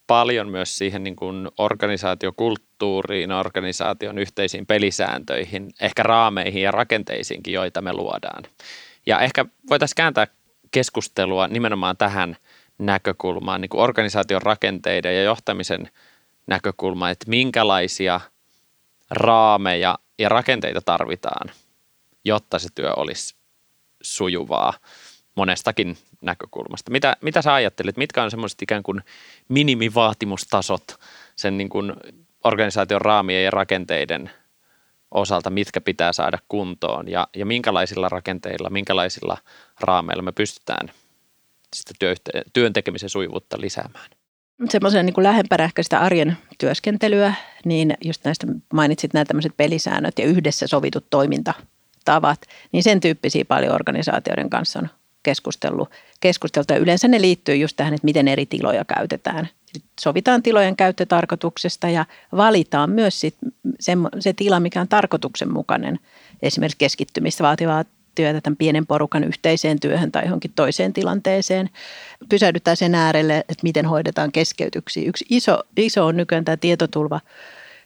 paljon 0.09 0.49
myös 0.49 0.79
siihen 0.79 1.05
niin 1.05 1.17
kuin 1.17 1.49
organisaatiokulttuuriin, 1.59 3.33
organisaation 3.33 4.19
yhteisiin 4.19 4.67
pelisääntöihin, 4.67 5.71
ehkä 5.81 6.03
raameihin 6.03 6.63
ja 6.63 6.71
rakenteisiinkin, 6.71 7.55
joita 7.55 7.83
me 7.83 7.93
luodaan. 7.93 8.45
Ja 9.07 9.21
ehkä 9.21 9.45
voitaisiin 9.71 9.97
kääntää 9.97 10.27
keskustelua 10.71 11.49
nimenomaan 11.49 11.97
tähän 11.97 12.37
näkökulmaan, 12.79 13.61
niin 13.61 13.69
kuin 13.69 13.81
organisaation 13.81 14.43
rakenteiden 14.43 15.17
ja 15.17 15.23
johtamisen 15.23 15.91
näkökulmaan, 16.47 17.13
että 17.13 17.27
minkälaisia 17.29 18.21
raameja 19.11 19.99
ja 20.19 20.29
rakenteita 20.29 20.81
tarvitaan, 20.81 21.51
jotta 22.25 22.59
se 22.59 22.69
työ 22.75 22.93
olisi 22.97 23.35
sujuvaa 24.03 24.73
monestakin 25.39 25.97
näkökulmasta. 26.23 26.91
Mitä, 26.91 27.17
mitä 27.21 27.43
sä 27.43 27.55
ajattelet, 27.55 27.97
mitkä 27.97 28.23
on 28.23 28.31
semmoiset 28.31 28.63
ikään 28.63 28.83
kuin 28.83 29.03
minimivaatimustasot 29.49 31.01
sen 31.37 31.59
niin 31.59 31.69
kuin 31.69 31.93
organisaation 32.45 33.01
raamien 33.01 33.45
ja 33.45 33.51
rakenteiden 33.51 34.31
osalta, 35.11 35.51
mitkä 35.51 35.81
pitää 35.81 36.13
saada 36.13 36.39
kuntoon 36.49 37.09
ja, 37.09 37.29
ja 37.37 37.47
minkälaisilla 37.47 38.09
rakenteilla, 38.09 38.71
minkälaisilla 38.71 39.39
raameilla 39.81 40.23
me 40.23 40.33
pystytään 40.33 40.91
sitä 41.77 42.17
työn 42.53 42.73
tekemisen 42.73 43.09
sujuvuutta 43.09 43.61
lisäämään? 43.61 44.11
Semmoisen 44.69 45.07
niin 45.07 45.15
lähempänä 45.23 45.65
ehkä 45.65 45.83
sitä 45.83 45.99
arjen 46.01 46.37
työskentelyä, 46.59 47.35
niin 47.65 47.95
just 48.05 48.25
näistä 48.25 48.47
mainitsit 48.73 49.15
nämä 49.15 49.25
tämmöiset 49.25 49.53
pelisäännöt 49.57 50.19
ja 50.19 50.25
yhdessä 50.25 50.67
sovitut 50.67 51.11
toimintatavat, 51.11 52.41
niin 52.73 52.83
sen 52.83 53.01
tyyppisiä 53.01 53.45
paljon 53.45 53.75
organisaatioiden 53.75 54.51
kanssa 54.51 54.79
on 54.79 54.89
keskustellut, 55.23 55.91
keskusteltu. 56.21 56.73
Ja 56.73 56.79
yleensä 56.79 57.09
ne 57.09 57.21
liittyy 57.21 57.57
just 57.57 57.77
tähän, 57.77 57.95
että 57.95 58.05
miten 58.05 58.29
eri 58.29 58.47
tiloja 58.47 58.85
käytetään. 58.85 59.49
Sovitaan 60.01 60.43
tilojen 60.43 60.77
käyttötarkoituksesta 60.77 61.89
ja 61.89 62.05
valitaan 62.37 62.91
myös 62.91 63.21
sit 63.21 63.37
se, 63.81 63.93
se 64.21 64.33
tila, 64.33 64.61
mikä 64.61 64.81
on 64.81 64.89
tarkoituksenmukainen. 64.89 65.99
Esimerkiksi 66.43 66.79
keskittymistä 66.79 67.45
vaativaa 67.45 67.85
työtä 68.15 68.41
tämän 68.41 68.57
pienen 68.57 68.87
porukan 68.87 69.25
yhteiseen 69.25 69.81
työhön 69.81 70.13
tai 70.13 70.25
johonkin 70.25 70.53
toiseen 70.55 70.93
tilanteeseen. 70.93 71.71
Pysähdytään 72.29 72.77
sen 72.77 72.95
äärelle, 72.95 73.39
että 73.39 73.63
miten 73.63 73.87
hoidetaan 73.87 74.33
keskeytyksiä. 74.33 75.09
Yksi 75.09 75.25
iso, 75.31 75.63
iso 75.77 76.07
on 76.07 76.17
nykyään 76.17 76.45
tämä 76.45 76.57
tietotulva 76.57 77.21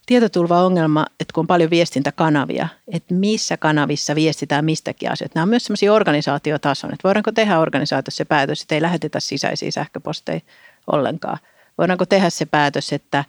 tietoturvaongelma, 0.07 1.07
että 1.21 1.33
kun 1.35 1.43
on 1.43 1.47
paljon 1.47 1.71
viestintäkanavia, 1.71 2.69
että 2.89 3.15
missä 3.15 3.57
kanavissa 3.57 4.15
viestitään 4.15 4.65
mistäkin 4.65 5.13
asioista. 5.13 5.39
Nämä 5.39 5.43
on 5.43 5.49
myös 5.49 5.65
sellaisia 5.65 5.93
organisaatiotason, 5.93 6.93
että 6.93 7.09
voidaanko 7.09 7.33
tehdä 7.33 7.59
organisaatiossa 7.59 8.17
se 8.17 8.25
päätös, 8.25 8.63
että 8.63 8.75
ei 8.75 8.83
lähetetä 8.83 9.21
sisäisiä 9.21 9.71
sähköposteja 9.71 10.41
ollenkaan. 10.87 11.39
Voidaanko 11.79 12.07
tehdä 12.07 12.31
se 12.31 12.47
päätös, 12.47 12.93
että 12.93 13.25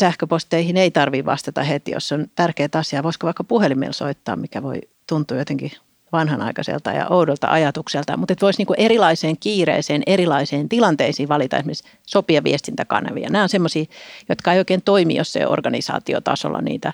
sähköposteihin 0.00 0.76
ei 0.76 0.90
tarvitse 0.90 1.24
vastata 1.24 1.62
heti, 1.62 1.90
jos 1.90 2.12
on 2.12 2.26
tärkeä 2.34 2.68
asia. 2.74 3.02
Voisiko 3.02 3.24
vaikka 3.26 3.44
puhelimella 3.44 3.92
soittaa, 3.92 4.36
mikä 4.36 4.62
voi 4.62 4.80
tuntua 5.08 5.38
jotenkin 5.38 5.72
vanhanaikaiselta 6.14 6.92
ja 6.92 7.06
oudolta 7.08 7.48
ajatukselta, 7.48 8.16
mutta 8.16 8.32
että 8.32 8.46
voisi 8.46 8.58
niin 8.58 8.66
kuin 8.66 8.80
erilaiseen 8.80 9.36
kiireeseen, 9.40 10.02
erilaiseen 10.06 10.68
tilanteisiin 10.68 11.28
valita 11.28 11.56
esimerkiksi 11.56 11.84
sopia 12.06 12.44
viestintäkanavia. 12.44 13.30
Nämä 13.30 13.42
on 13.42 13.48
sellaisia, 13.48 13.84
jotka 14.28 14.52
ei 14.52 14.58
oikein 14.58 14.82
toimi, 14.82 15.16
jos 15.16 15.32
se 15.32 15.46
organisaatiotasolla 15.46 16.60
niitä, 16.60 16.92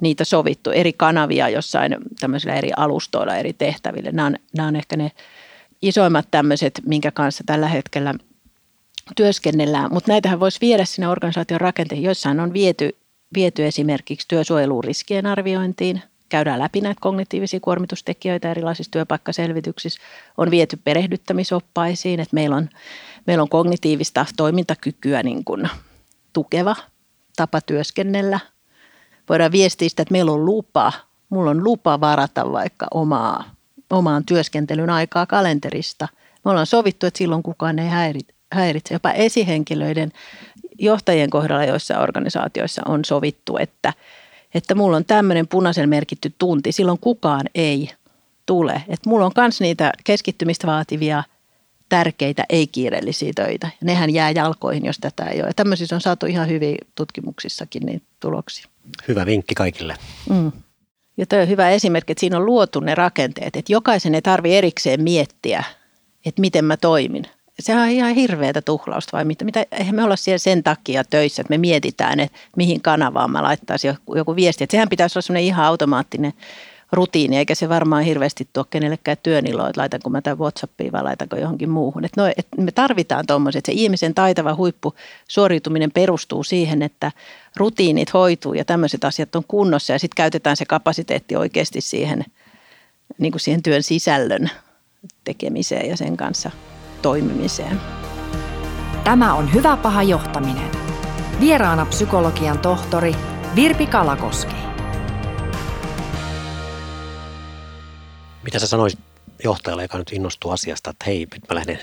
niitä 0.00 0.24
sovittu. 0.24 0.70
Eri 0.70 0.92
kanavia 0.92 1.48
jossain 1.48 1.96
tämmöisillä 2.20 2.54
eri 2.54 2.70
alustoilla, 2.76 3.36
eri 3.36 3.52
tehtäville. 3.52 4.10
Nämä 4.12 4.26
on, 4.26 4.36
nämä 4.56 4.68
on 4.68 4.76
ehkä 4.76 4.96
ne 4.96 5.12
isoimmat 5.82 6.26
tämmöiset, 6.30 6.80
minkä 6.86 7.10
kanssa 7.10 7.44
tällä 7.46 7.68
hetkellä 7.68 8.14
työskennellään, 9.16 9.92
mutta 9.92 10.12
näitähän 10.12 10.40
voisi 10.40 10.60
viedä 10.60 10.84
sinne 10.84 11.08
organisaation 11.08 11.60
rakenteen, 11.60 12.02
joissain 12.02 12.40
on 12.40 12.52
viety, 12.52 12.96
viety 13.34 13.66
esimerkiksi 13.66 14.28
työsuojeluriskien 14.28 15.26
arviointiin– 15.26 16.02
käydään 16.28 16.58
läpi 16.58 16.80
näitä 16.80 17.00
kognitiivisia 17.00 17.60
kuormitustekijöitä 17.60 18.50
erilaisissa 18.50 18.90
työpaikkaselvityksissä, 18.90 20.00
on 20.36 20.50
viety 20.50 20.78
perehdyttämisoppaisiin, 20.84 22.20
että 22.20 22.34
meillä 22.34 22.56
on, 22.56 22.68
meillä 23.26 23.42
on 23.42 23.48
kognitiivista 23.48 24.26
toimintakykyä 24.36 25.22
niin 25.22 25.44
kuin 25.44 25.68
tukeva 26.32 26.76
tapa 27.36 27.60
työskennellä. 27.60 28.40
Voidaan 29.28 29.52
viestiä 29.52 29.88
sitä, 29.88 30.02
että 30.02 30.12
meillä 30.12 30.32
on 30.32 30.44
lupa, 30.44 30.92
mulla 31.28 31.50
on 31.50 31.64
lupa 31.64 32.00
varata 32.00 32.52
vaikka 32.52 32.86
omaa, 32.94 33.44
omaan 33.90 34.24
työskentelyn 34.24 34.90
aikaa 34.90 35.26
kalenterista. 35.26 36.08
Me 36.44 36.50
ollaan 36.50 36.66
sovittu, 36.66 37.06
että 37.06 37.18
silloin 37.18 37.42
kukaan 37.42 37.78
ei 37.78 37.88
häiritse. 38.52 38.94
Jopa 38.94 39.10
esihenkilöiden 39.10 40.12
johtajien 40.78 41.30
kohdalla 41.30 41.64
joissa 41.64 41.98
organisaatioissa 41.98 42.82
on 42.86 43.04
sovittu, 43.04 43.56
että– 43.56 43.92
että 44.56 44.74
mulla 44.74 44.96
on 44.96 45.04
tämmöinen 45.04 45.48
punaisen 45.48 45.88
merkitty 45.88 46.32
tunti, 46.38 46.72
silloin 46.72 46.98
kukaan 46.98 47.46
ei 47.54 47.90
tule. 48.46 48.82
Että 48.88 49.10
mulla 49.10 49.26
on 49.26 49.32
myös 49.36 49.60
niitä 49.60 49.92
keskittymistä 50.04 50.66
vaativia 50.66 51.22
tärkeitä 51.88 52.44
ei-kiireellisiä 52.48 53.32
töitä. 53.34 53.70
Nehän 53.80 54.10
jää 54.10 54.30
jalkoihin, 54.30 54.84
jos 54.84 54.98
tätä 54.98 55.24
ei 55.24 55.40
ole. 55.40 55.48
Ja 55.48 55.54
tämmöisissä 55.54 55.94
on 55.94 56.00
saatu 56.00 56.26
ihan 56.26 56.48
hyvin 56.48 56.76
tutkimuksissakin 56.94 57.82
niin 57.86 58.02
tuloksia. 58.20 58.66
Hyvä 59.08 59.26
vinkki 59.26 59.54
kaikille. 59.54 59.96
Mm. 60.30 60.52
Ja 61.16 61.26
tämä 61.26 61.42
on 61.42 61.48
hyvä 61.48 61.70
esimerkki, 61.70 62.12
että 62.12 62.20
siinä 62.20 62.36
on 62.36 62.46
luotu 62.46 62.80
ne 62.80 62.94
rakenteet, 62.94 63.56
että 63.56 63.72
jokaisen 63.72 64.14
ei 64.14 64.22
tarvitse 64.22 64.58
erikseen 64.58 65.02
miettiä, 65.02 65.64
että 66.26 66.40
miten 66.40 66.64
mä 66.64 66.76
toimin, 66.76 67.26
sehän 67.60 67.82
on 67.82 67.88
ihan 67.88 68.14
hirveätä 68.14 68.62
tuhlausta 68.62 69.16
vai 69.16 69.24
mitä, 69.24 69.44
mitä, 69.44 69.66
eihän 69.72 69.94
me 69.94 70.04
olla 70.04 70.16
siellä 70.16 70.38
sen 70.38 70.62
takia 70.62 71.04
töissä, 71.04 71.42
että 71.42 71.50
me 71.50 71.58
mietitään, 71.58 72.20
että 72.20 72.38
mihin 72.56 72.80
kanavaan 72.80 73.30
mä 73.30 73.42
laittaisin 73.42 73.88
joku, 73.88 74.16
joku 74.16 74.36
viesti. 74.36 74.64
Että 74.64 74.72
sehän 74.72 74.88
pitäisi 74.88 75.18
olla 75.18 75.22
semmoinen 75.22 75.46
ihan 75.46 75.66
automaattinen 75.66 76.32
rutiini, 76.92 77.36
eikä 77.36 77.54
se 77.54 77.68
varmaan 77.68 78.02
hirveästi 78.02 78.48
tuo 78.52 78.64
kenellekään 78.64 79.16
työniloa, 79.22 79.68
että 79.68 79.80
laitanko 79.80 80.10
mä 80.10 80.22
tämän 80.22 80.38
Whatsappiin 80.38 80.92
vai 80.92 81.02
laitanko 81.02 81.36
johonkin 81.36 81.70
muuhun. 81.70 82.04
Että 82.04 82.20
no, 82.20 82.26
että 82.36 82.62
me 82.62 82.72
tarvitaan 82.72 83.26
tuommoiset, 83.26 83.58
että 83.58 83.72
se 83.72 83.78
ihmisen 83.78 84.14
taitava 84.14 84.54
huippu 84.54 84.94
suoriutuminen 85.28 85.90
perustuu 85.92 86.44
siihen, 86.44 86.82
että 86.82 87.12
rutiinit 87.56 88.12
hoituu 88.14 88.54
ja 88.54 88.64
tämmöiset 88.64 89.04
asiat 89.04 89.36
on 89.36 89.44
kunnossa 89.48 89.92
ja 89.92 89.98
sitten 89.98 90.16
käytetään 90.16 90.56
se 90.56 90.64
kapasiteetti 90.64 91.36
oikeasti 91.36 91.80
siihen, 91.80 92.24
niin 93.18 93.32
kuin 93.32 93.40
siihen 93.40 93.62
työn 93.62 93.82
sisällön 93.82 94.50
tekemiseen 95.24 95.88
ja 95.88 95.96
sen 95.96 96.16
kanssa 96.16 96.50
toimimiseen. 97.02 97.80
Tämä 99.04 99.34
on 99.34 99.54
Hyvä 99.54 99.76
paha 99.76 100.02
johtaminen. 100.02 100.70
Vieraana 101.40 101.86
psykologian 101.86 102.58
tohtori 102.58 103.16
Virpi 103.54 103.86
Kalakoski. 103.86 104.54
Mitä 108.42 108.58
sä 108.58 108.66
sanoisit 108.66 109.00
johtajalle, 109.44 109.82
joka 109.82 109.98
nyt 109.98 110.12
innostuu 110.12 110.50
asiasta, 110.50 110.90
että 110.90 111.04
hei, 111.06 111.26
nyt 111.32 111.42
mä 111.48 111.54
lähden 111.54 111.78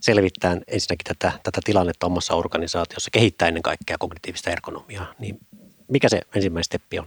selvittämään 0.00 0.62
ensinnäkin 0.66 1.04
tätä, 1.04 1.32
tätä 1.42 1.60
tilannetta 1.64 2.06
omassa 2.06 2.34
organisaatiossa, 2.34 3.10
kehittää 3.10 3.48
ennen 3.48 3.62
kaikkea 3.62 3.98
kognitiivista 3.98 4.50
ergonomiaa, 4.50 5.14
niin 5.18 5.38
mikä 5.88 6.08
se 6.08 6.20
ensimmäinen 6.34 6.64
steppi 6.64 6.98
on? 6.98 7.06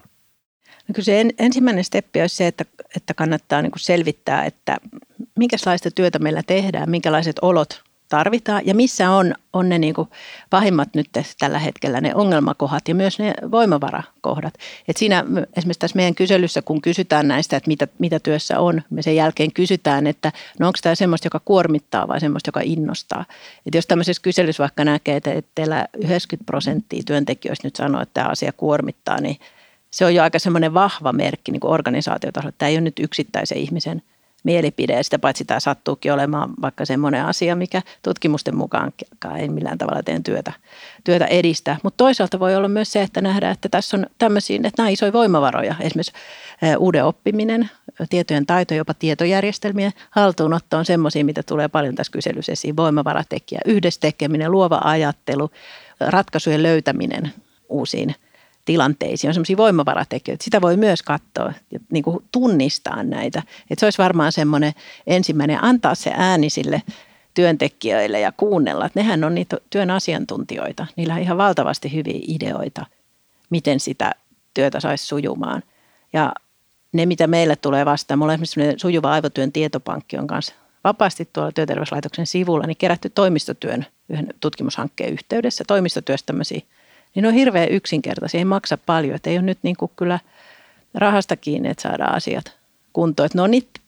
No 0.87 0.93
kyllä 0.93 1.05
se 1.05 1.21
en, 1.21 1.31
ensimmäinen 1.37 1.83
steppi 1.83 2.21
olisi 2.21 2.35
se, 2.35 2.47
että, 2.47 2.65
että 2.95 3.13
kannattaa 3.13 3.61
niin 3.61 3.71
selvittää, 3.77 4.45
että 4.45 4.77
minkälaista 5.37 5.91
työtä 5.91 6.19
meillä 6.19 6.43
tehdään, 6.43 6.89
minkälaiset 6.89 7.39
olot 7.41 7.81
tarvitaan 8.09 8.61
ja 8.65 8.75
missä 8.75 9.11
on, 9.11 9.35
on 9.53 9.69
ne 9.69 9.79
niin 9.79 9.93
kuin 9.93 10.09
pahimmat 10.49 10.89
nyt 10.93 11.09
tällä 11.39 11.59
hetkellä 11.59 12.01
ne 12.01 12.15
ongelmakohdat 12.15 12.87
ja 12.87 12.95
myös 12.95 13.19
ne 13.19 13.33
voimavarakohdat. 13.51 14.53
Et 14.87 14.97
siinä 14.97 15.23
esimerkiksi 15.57 15.79
tässä 15.79 15.95
meidän 15.95 16.15
kyselyssä, 16.15 16.61
kun 16.61 16.81
kysytään 16.81 17.27
näistä, 17.27 17.57
että 17.57 17.67
mitä, 17.67 17.87
mitä 17.99 18.19
työssä 18.19 18.59
on, 18.59 18.81
me 18.89 19.01
sen 19.01 19.15
jälkeen 19.15 19.53
kysytään, 19.53 20.07
että 20.07 20.31
no 20.59 20.67
onko 20.67 20.79
tämä 20.81 20.95
semmoista, 20.95 21.25
joka 21.25 21.41
kuormittaa 21.45 22.07
vai 22.07 22.19
semmoista, 22.19 22.47
joka 22.47 22.61
innostaa. 22.63 23.25
Et 23.65 23.75
jos 23.75 23.87
tämmöisessä 23.87 24.21
kyselyssä 24.21 24.61
vaikka 24.61 24.83
näkee, 24.83 25.15
että 25.15 25.41
teillä 25.55 25.87
90 26.03 26.45
prosenttia 26.45 27.03
työntekijöistä 27.05 27.67
nyt 27.67 27.75
sanoo, 27.75 28.01
että 28.01 28.13
tämä 28.13 28.27
asia 28.27 28.51
kuormittaa, 28.51 29.21
niin 29.21 29.37
se 29.91 30.05
on 30.05 30.15
jo 30.15 30.23
aika 30.23 30.39
semmoinen 30.39 30.73
vahva 30.73 31.13
merkki 31.13 31.51
niin 31.51 31.59
organisaatiotasolla. 31.63 32.55
Tämä 32.57 32.69
ei 32.69 32.75
ole 32.75 32.81
nyt 32.81 32.99
yksittäisen 32.99 33.57
ihmisen– 33.57 34.01
mielipide. 34.47 34.93
Ja 34.93 35.03
sitä 35.03 35.19
paitsi 35.19 35.45
tämä 35.45 35.59
sattuukin 35.59 36.13
olemaan 36.13 36.49
vaikka 36.61 36.85
semmoinen 36.85 37.25
asia, 37.25 37.55
mikä 37.55 37.81
tutkimusten 38.03 38.55
mukaan 38.55 38.91
ei 39.37 39.49
millään 39.49 39.77
tavalla 39.77 40.03
tee 40.03 40.19
työtä, 40.23 40.53
työtä 41.03 41.25
edistä. 41.25 41.77
Mutta 41.83 41.97
toisaalta 41.97 42.39
voi 42.39 42.55
olla 42.55 42.67
myös 42.67 42.91
se, 42.91 43.01
että 43.01 43.21
nähdään, 43.21 43.53
että 43.53 43.69
tässä 43.69 43.97
on 43.97 44.05
tämmöisiä, 44.17 44.55
että 44.55 44.81
nämä 44.81 44.89
isoja 44.89 45.13
voimavaroja. 45.13 45.75
Esimerkiksi 45.79 46.13
uuden 46.77 47.05
oppiminen, 47.05 47.69
tietojen 48.09 48.45
taito, 48.45 48.73
jopa 48.73 48.93
tietojärjestelmien 48.93 49.91
haltuunotto 50.11 50.77
on 50.77 50.85
semmoisia, 50.85 51.25
mitä 51.25 51.43
tulee 51.43 51.67
paljon 51.67 51.95
tässä 51.95 52.11
kyselyssä 52.11 52.51
esiin. 52.51 52.77
Voimavaratekijä, 52.77 53.61
yhdessä 53.65 53.99
tekeminen, 54.01 54.51
luova 54.51 54.81
ajattelu, 54.83 55.49
ratkaisujen 55.99 56.63
löytäminen 56.63 57.33
uusiin– 57.69 58.15
tilanteisiin, 58.67 59.29
on 59.29 59.33
semmoisia 59.33 59.57
voimavaratekijöitä. 59.57 60.43
Sitä 60.43 60.61
voi 60.61 60.77
myös 60.77 61.01
katsoa 61.01 61.53
ja 61.71 61.79
niin 61.91 62.03
kuin 62.03 62.23
tunnistaa 62.31 63.03
näitä. 63.03 63.43
Että 63.69 63.79
se 63.79 63.85
olisi 63.85 63.97
varmaan 63.97 64.31
semmoinen 64.31 64.73
ensimmäinen, 65.07 65.63
antaa 65.63 65.95
se 65.95 66.11
ääni 66.15 66.49
sille 66.49 66.81
työntekijöille 67.33 68.19
ja 68.19 68.31
kuunnella. 68.31 68.85
Että 68.85 68.99
nehän 68.99 69.23
on 69.23 69.35
niitä 69.35 69.57
työn 69.69 69.91
asiantuntijoita. 69.91 70.87
Niillä 70.95 71.13
on 71.13 71.21
ihan 71.21 71.37
valtavasti 71.37 71.93
hyviä 71.93 72.19
ideoita, 72.21 72.85
miten 73.49 73.79
sitä 73.79 74.11
työtä 74.53 74.79
saisi 74.79 75.05
sujumaan. 75.05 75.63
Ja 76.13 76.33
ne, 76.91 77.05
mitä 77.05 77.27
meille 77.27 77.55
tulee 77.55 77.85
vastaan, 77.85 78.19
mulla 78.19 78.33
on 78.33 78.43
esimerkiksi 78.43 78.81
sujuva 78.81 79.11
aivotyön 79.11 79.51
tietopankki 79.51 80.17
on 80.17 80.27
kanssa 80.27 80.53
vapaasti 80.83 81.29
tuolla 81.33 81.51
työterveyslaitoksen 81.51 82.27
sivulla, 82.27 82.67
niin 82.67 82.77
kerätty 82.77 83.09
toimistotyön 83.09 83.85
yhden 84.09 84.27
tutkimushankkeen 84.39 85.13
yhteydessä, 85.13 85.63
toimistotyöstä 85.67 86.25
tämmöisiä, 86.25 86.61
niin 87.17 87.21
ne 87.21 87.27
on 87.27 87.33
hirveän 87.33 87.71
yksinkertaisia, 87.71 88.37
ei 88.37 88.45
maksa 88.45 88.77
paljon, 88.77 89.15
että 89.15 89.29
ei 89.29 89.37
ole 89.37 89.45
nyt 89.45 89.57
niin 89.63 89.75
kuin 89.77 89.91
kyllä 89.95 90.19
rahasta 90.93 91.35
kiinni, 91.35 91.69
että 91.69 91.81
saadaan 91.81 92.15
asiat 92.15 92.55
kuntoon. 92.93 93.25
Että 93.25 93.37
no 93.37 93.47
niitä 93.47 93.79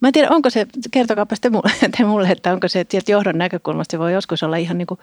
Mä 0.00 0.08
en 0.08 0.12
tiedä, 0.12 0.28
onko 0.30 0.50
se, 0.50 0.66
kertokaapa 0.90 1.36
te 1.40 1.50
mulle, 1.50 1.70
te 1.96 2.04
mulle 2.04 2.28
että 2.28 2.52
onko 2.52 2.68
se, 2.68 2.80
että 2.80 3.12
johdon 3.12 3.38
näkökulmasta 3.38 3.90
se 3.90 3.98
voi 3.98 4.12
joskus 4.12 4.42
olla 4.42 4.56
ihan 4.56 4.78
niin 4.78 4.86
kuin, 4.86 5.00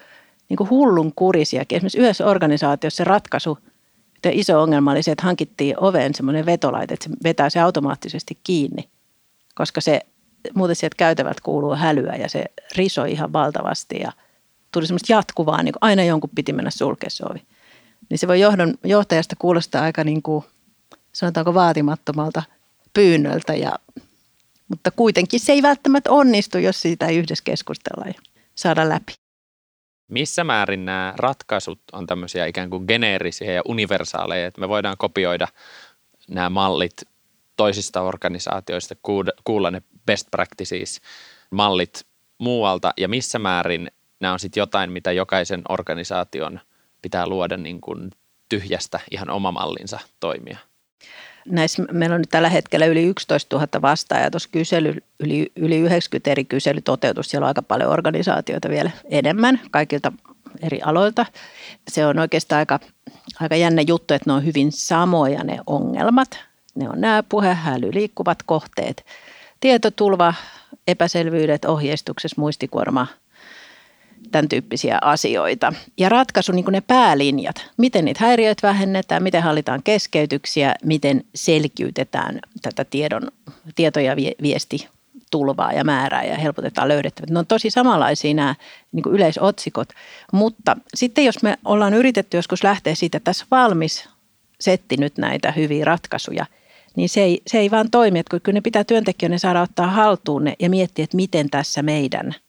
niin 0.49 0.57
kuin 0.57 0.69
hullun 0.69 1.13
kurisiakin. 1.15 1.75
Esimerkiksi 1.75 1.97
yhdessä 1.97 2.25
organisaatiossa 2.25 2.97
se 2.97 3.03
ratkaisu, 3.03 3.57
että 4.15 4.29
iso 4.31 4.61
ongelma 4.61 4.91
oli 4.91 5.03
se, 5.03 5.11
että 5.11 5.25
hankittiin 5.25 5.79
oveen 5.79 6.15
semmoinen 6.15 6.45
vetolaite, 6.45 6.93
että 6.93 7.03
se 7.03 7.15
vetää 7.23 7.49
se 7.49 7.59
automaattisesti 7.59 8.37
kiinni, 8.43 8.89
koska 9.55 9.81
se 9.81 10.01
muuten 10.53 10.75
sieltä 10.75 10.95
käytävät 10.97 11.41
kuuluu 11.41 11.75
hälyä 11.75 12.15
ja 12.15 12.29
se 12.29 12.45
risoi 12.77 13.11
ihan 13.11 13.33
valtavasti 13.33 13.99
ja 13.99 14.11
tuli 14.75 14.87
semmoista 14.87 15.13
jatkuvaa, 15.13 15.63
niin 15.63 15.73
kuin 15.73 15.89
aina 15.89 16.03
jonkun 16.03 16.29
piti 16.35 16.53
mennä 16.53 16.71
sulkea 16.71 17.09
se 17.09 17.23
ovi. 17.29 17.41
Niin 18.09 18.17
se 18.17 18.27
voi 18.27 18.39
johdon, 18.39 18.73
johtajasta 18.83 19.35
kuulostaa 19.39 19.83
aika 19.83 20.03
niin 20.03 20.21
kuin, 20.21 20.45
sanotaanko 21.13 21.53
vaatimattomalta 21.53 22.43
pyynnöltä 22.93 23.53
ja 23.53 23.71
mutta 24.67 24.91
kuitenkin 24.91 25.39
se 25.39 25.51
ei 25.51 25.61
välttämättä 25.61 26.11
onnistu, 26.11 26.57
jos 26.57 26.81
siitä 26.81 27.07
ei 27.07 27.17
yhdessä 27.17 27.43
keskustella 27.43 28.05
ja 28.07 28.13
saada 28.55 28.89
läpi. 28.89 29.13
Missä 30.07 30.43
määrin 30.43 30.85
nämä 30.85 31.13
ratkaisut 31.17 31.79
on 31.93 32.07
tämmöisiä 32.07 32.45
ikään 32.45 32.69
kuin 32.69 32.85
geneerisiä 32.87 33.53
ja 33.53 33.61
universaaleja, 33.65 34.47
että 34.47 34.61
me 34.61 34.69
voidaan 34.69 34.97
kopioida 34.97 35.47
nämä 36.29 36.49
mallit 36.49 36.93
toisista 37.57 38.01
organisaatioista, 38.01 38.95
kuulla 39.43 39.71
ne 39.71 39.81
best 40.05 40.27
practices 40.31 41.01
mallit 41.51 42.05
muualta 42.37 42.93
ja 42.97 43.07
missä 43.07 43.39
määrin 43.39 43.91
nämä 44.25 44.33
on 44.33 44.39
sitten 44.39 44.61
jotain, 44.61 44.91
mitä 44.91 45.11
jokaisen 45.11 45.61
organisaation 45.69 46.59
pitää 47.01 47.27
luoda 47.27 47.57
niin 47.57 47.81
kuin 47.81 48.11
tyhjästä 48.49 48.99
ihan 49.11 49.29
oma 49.29 49.51
mallinsa 49.51 49.99
toimia 50.19 50.57
näissä, 51.49 51.83
meillä 51.91 52.13
on 52.13 52.21
nyt 52.21 52.29
tällä 52.29 52.49
hetkellä 52.49 52.85
yli 52.85 53.03
11 53.03 53.55
000 53.55 53.81
vastaajaa, 53.81 54.31
tuossa 54.31 54.49
kysely, 54.51 54.95
yli, 55.19 55.51
yli 55.55 55.77
90 55.79 56.31
eri 56.31 56.45
kyselytoteutus, 56.45 57.29
siellä 57.29 57.45
on 57.45 57.47
aika 57.47 57.61
paljon 57.61 57.91
organisaatioita 57.91 58.69
vielä 58.69 58.91
enemmän 59.09 59.59
kaikilta 59.71 60.11
eri 60.61 60.81
aloilta. 60.81 61.25
Se 61.87 62.05
on 62.05 62.19
oikeastaan 62.19 62.59
aika, 62.59 62.79
aika 63.39 63.55
jännä 63.55 63.81
juttu, 63.87 64.13
että 64.13 64.29
ne 64.29 64.33
on 64.33 64.45
hyvin 64.45 64.71
samoja 64.71 65.43
ne 65.43 65.59
ongelmat. 65.67 66.39
Ne 66.75 66.89
on 66.89 67.01
nämä 67.01 67.23
puhehäly, 67.29 67.89
liikkuvat 67.93 68.43
kohteet, 68.45 69.05
tietotulva, 69.59 70.33
epäselvyydet 70.87 71.65
ohjeistuksessa, 71.65 72.41
muistikuorma– 72.41 73.07
tämän 74.31 74.49
tyyppisiä 74.49 74.97
asioita. 75.01 75.73
Ja 75.97 76.09
ratkaisu, 76.09 76.51
niin 76.51 76.65
ne 76.69 76.81
päälinjat, 76.81 77.71
miten 77.77 78.05
niitä 78.05 78.25
häiriöitä 78.25 78.67
vähennetään, 78.67 79.23
miten 79.23 79.43
hallitaan 79.43 79.83
keskeytyksiä, 79.83 80.75
miten 80.83 81.23
selkiytetään 81.35 82.39
tätä 82.61 82.85
tiedon, 82.85 83.27
tieto- 83.75 83.99
ja 83.99 84.15
viesti 84.41 84.87
tulvaa 85.31 85.73
ja 85.73 85.83
määrää 85.83 86.23
ja 86.23 86.37
helpotetaan 86.37 86.87
löydettävät. 86.87 87.29
Ne 87.29 87.39
on 87.39 87.47
tosi 87.47 87.69
samanlaisia 87.69 88.33
nämä 88.33 88.55
niin 88.91 89.03
yleisotsikot, 89.09 89.89
mutta 90.31 90.77
sitten 90.93 91.25
jos 91.25 91.43
me 91.43 91.57
ollaan 91.65 91.93
yritetty 91.93 92.37
joskus 92.37 92.63
lähteä 92.63 92.95
siitä, 92.95 93.17
että 93.17 93.25
tässä 93.25 93.45
valmis 93.51 94.09
setti 94.59 94.97
nyt 94.97 95.17
näitä 95.17 95.51
hyviä 95.51 95.85
ratkaisuja, 95.85 96.45
niin 96.95 97.09
se 97.09 97.21
ei, 97.21 97.41
se 97.47 97.59
ei 97.59 97.71
vaan 97.71 97.91
toimi, 97.91 98.19
että 98.19 98.39
kyllä 98.39 98.57
ne 98.57 98.61
pitää 98.61 98.83
työntekijöiden 98.83 99.39
saada 99.39 99.61
ottaa 99.61 99.87
haltuun 99.87 100.43
ne 100.43 100.55
ja 100.59 100.69
miettiä, 100.69 101.03
että 101.03 101.15
miten 101.15 101.49
tässä 101.49 101.83
meidän– 101.83 102.35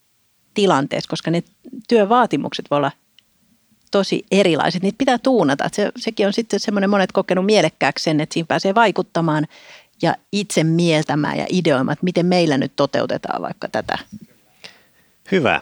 tilanteessa, 0.56 1.10
koska 1.10 1.30
ne 1.30 1.42
työvaatimukset 1.88 2.66
voi 2.70 2.76
olla 2.76 2.92
tosi 3.90 4.26
erilaiset. 4.30 4.82
Niitä 4.82 4.98
pitää 4.98 5.18
tuunata. 5.18 5.68
Se, 5.72 5.92
sekin 5.96 6.26
on 6.26 6.32
sitten 6.32 6.60
semmoinen 6.60 6.90
monet 6.90 7.12
kokenut 7.12 7.46
mielekkääksi 7.46 8.02
sen, 8.02 8.20
että 8.20 8.34
siinä 8.34 8.46
pääsee 8.46 8.74
vaikuttamaan 8.74 9.46
ja 10.02 10.14
itse 10.32 10.64
mieltämään 10.64 11.38
ja 11.38 11.46
ideoimaan, 11.48 11.92
että 11.92 12.04
miten 12.04 12.26
meillä 12.26 12.58
nyt 12.58 12.72
toteutetaan 12.76 13.42
vaikka 13.42 13.68
tätä. 13.68 13.98
Hyvä. 15.32 15.60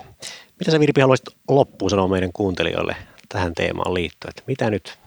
Mitä 0.58 0.70
sä 0.70 0.80
Virpi 0.80 1.00
haluaisit 1.00 1.26
loppuun 1.48 1.90
sanoa 1.90 2.08
meidän 2.08 2.32
kuuntelijoille 2.32 2.96
tähän 3.28 3.54
teemaan 3.54 3.94
liittyen? 3.94 4.30
Että 4.30 4.42
mitä 4.46 4.70
nyt 4.70 4.98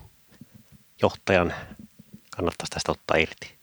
johtajan 1.01 1.53
kannattaisi 2.31 2.71
tästä 2.71 2.91
ottaa 2.91 3.17
irti? 3.17 3.57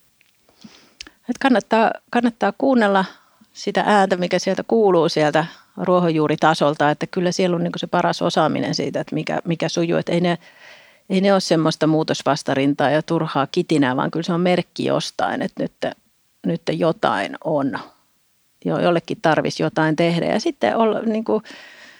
Että 1.05 1.41
kannattaa, 1.41 1.91
kannattaa 2.11 2.53
kuunnella 2.59 3.05
sitä 3.53 3.85
ääntä, 3.87 4.17
mikä 4.17 4.39
sieltä 4.39 4.63
kuuluu 4.69 5.09
sieltä 5.09 5.47
ruohonjuuritasolta, 5.77 6.91
että 6.91 7.07
kyllä 7.07 7.33
siellä 7.33 7.57
on 7.57 7.65
niin 7.65 7.73
se 7.77 7.87
paras 7.87 8.23
osaaminen 8.23 8.75
siitä, 8.75 9.01
että 9.01 9.15
mikä, 9.15 9.41
mikä 9.45 9.69
sujuu. 9.69 9.99
Että 9.99 10.13
ei 10.13 10.21
ne, 10.21 10.39
ei 11.11 11.21
ne 11.21 11.33
ole 11.33 11.41
semmoista 11.41 11.87
muutosvastarintaa 11.87 12.91
ja 12.91 13.03
turhaa 13.03 13.47
kitinää, 13.47 13.97
vaan 13.97 14.11
kyllä 14.11 14.25
se 14.25 14.33
on 14.33 14.41
merkki 14.41 14.85
jostain, 14.85 15.43
että 15.43 15.63
nyt, 15.63 15.95
nyt 16.47 16.63
jotain 16.73 17.37
on. 17.45 17.79
Jo, 18.65 18.79
jollekin 18.79 19.19
tarvisi 19.23 19.63
jotain 19.63 19.97
tehdä. 19.97 20.27
Ja 20.27 20.41
sitten 20.41 20.77
olla, 20.77 21.01
niin 21.01 21.25
kuin, 21.25 21.43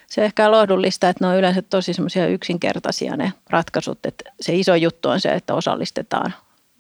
se 0.07 0.25
ehkä 0.25 0.51
lohdullista, 0.51 1.09
että 1.09 1.25
ne 1.25 1.31
on 1.31 1.37
yleensä 1.37 1.63
tosi 1.63 1.93
semmoisia 1.93 2.27
yksinkertaisia 2.27 3.17
ne 3.17 3.33
ratkaisut. 3.51 4.07
Että 4.07 4.31
se 4.41 4.55
iso 4.55 4.75
juttu 4.75 5.09
on 5.09 5.21
se, 5.21 5.29
että 5.29 5.55
osallistetaan 5.55 6.35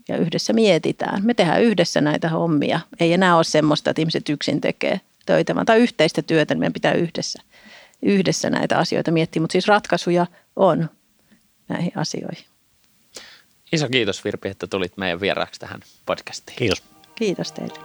ja 0.08 0.16
yhdessä 0.16 0.52
mietitään. 0.52 1.26
Me 1.26 1.34
tehdään 1.34 1.62
yhdessä 1.62 2.00
näitä 2.00 2.28
hommia. 2.28 2.80
Ei 3.00 3.12
enää 3.12 3.36
ole 3.36 3.44
semmoista, 3.44 3.90
että 3.90 4.02
ihmiset 4.02 4.28
yksin 4.28 4.60
tekee 4.60 5.00
töitä, 5.26 5.54
vaan 5.54 5.66
tai 5.66 5.78
yhteistä 5.78 6.22
työtä, 6.22 6.54
niin 6.54 6.60
meidän 6.60 6.72
pitää 6.72 6.92
yhdessä, 6.92 7.42
yhdessä 8.02 8.50
näitä 8.50 8.78
asioita 8.78 9.10
miettiä. 9.10 9.40
Mutta 9.40 9.52
siis 9.52 9.68
ratkaisuja 9.68 10.26
on 10.56 10.90
näihin 11.68 11.92
asioihin. 11.96 12.44
Iso 13.72 13.88
kiitos 13.88 14.24
Virpi, 14.24 14.48
että 14.48 14.66
tulit 14.66 14.96
meidän 14.96 15.20
vieraaksi 15.20 15.60
tähän 15.60 15.80
podcastiin. 16.06 16.56
Kiitos. 16.56 16.82
Kiitos 17.14 17.52
teille. 17.52 17.78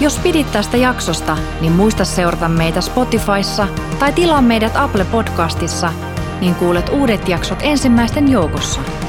Jos 0.00 0.18
pidit 0.18 0.52
tästä 0.52 0.76
jaksosta, 0.76 1.38
niin 1.60 1.72
muista 1.72 2.04
seurata 2.04 2.48
meitä 2.48 2.80
Spotifyssa 2.80 3.68
tai 3.98 4.12
tilaa 4.12 4.42
meidät 4.42 4.72
Apple 4.76 5.04
Podcastissa– 5.04 5.92
niin 6.40 6.54
kuulet 6.54 6.88
uudet 6.88 7.28
jaksot 7.28 7.58
ensimmäisten 7.62 8.28
joukossa– 8.32 8.80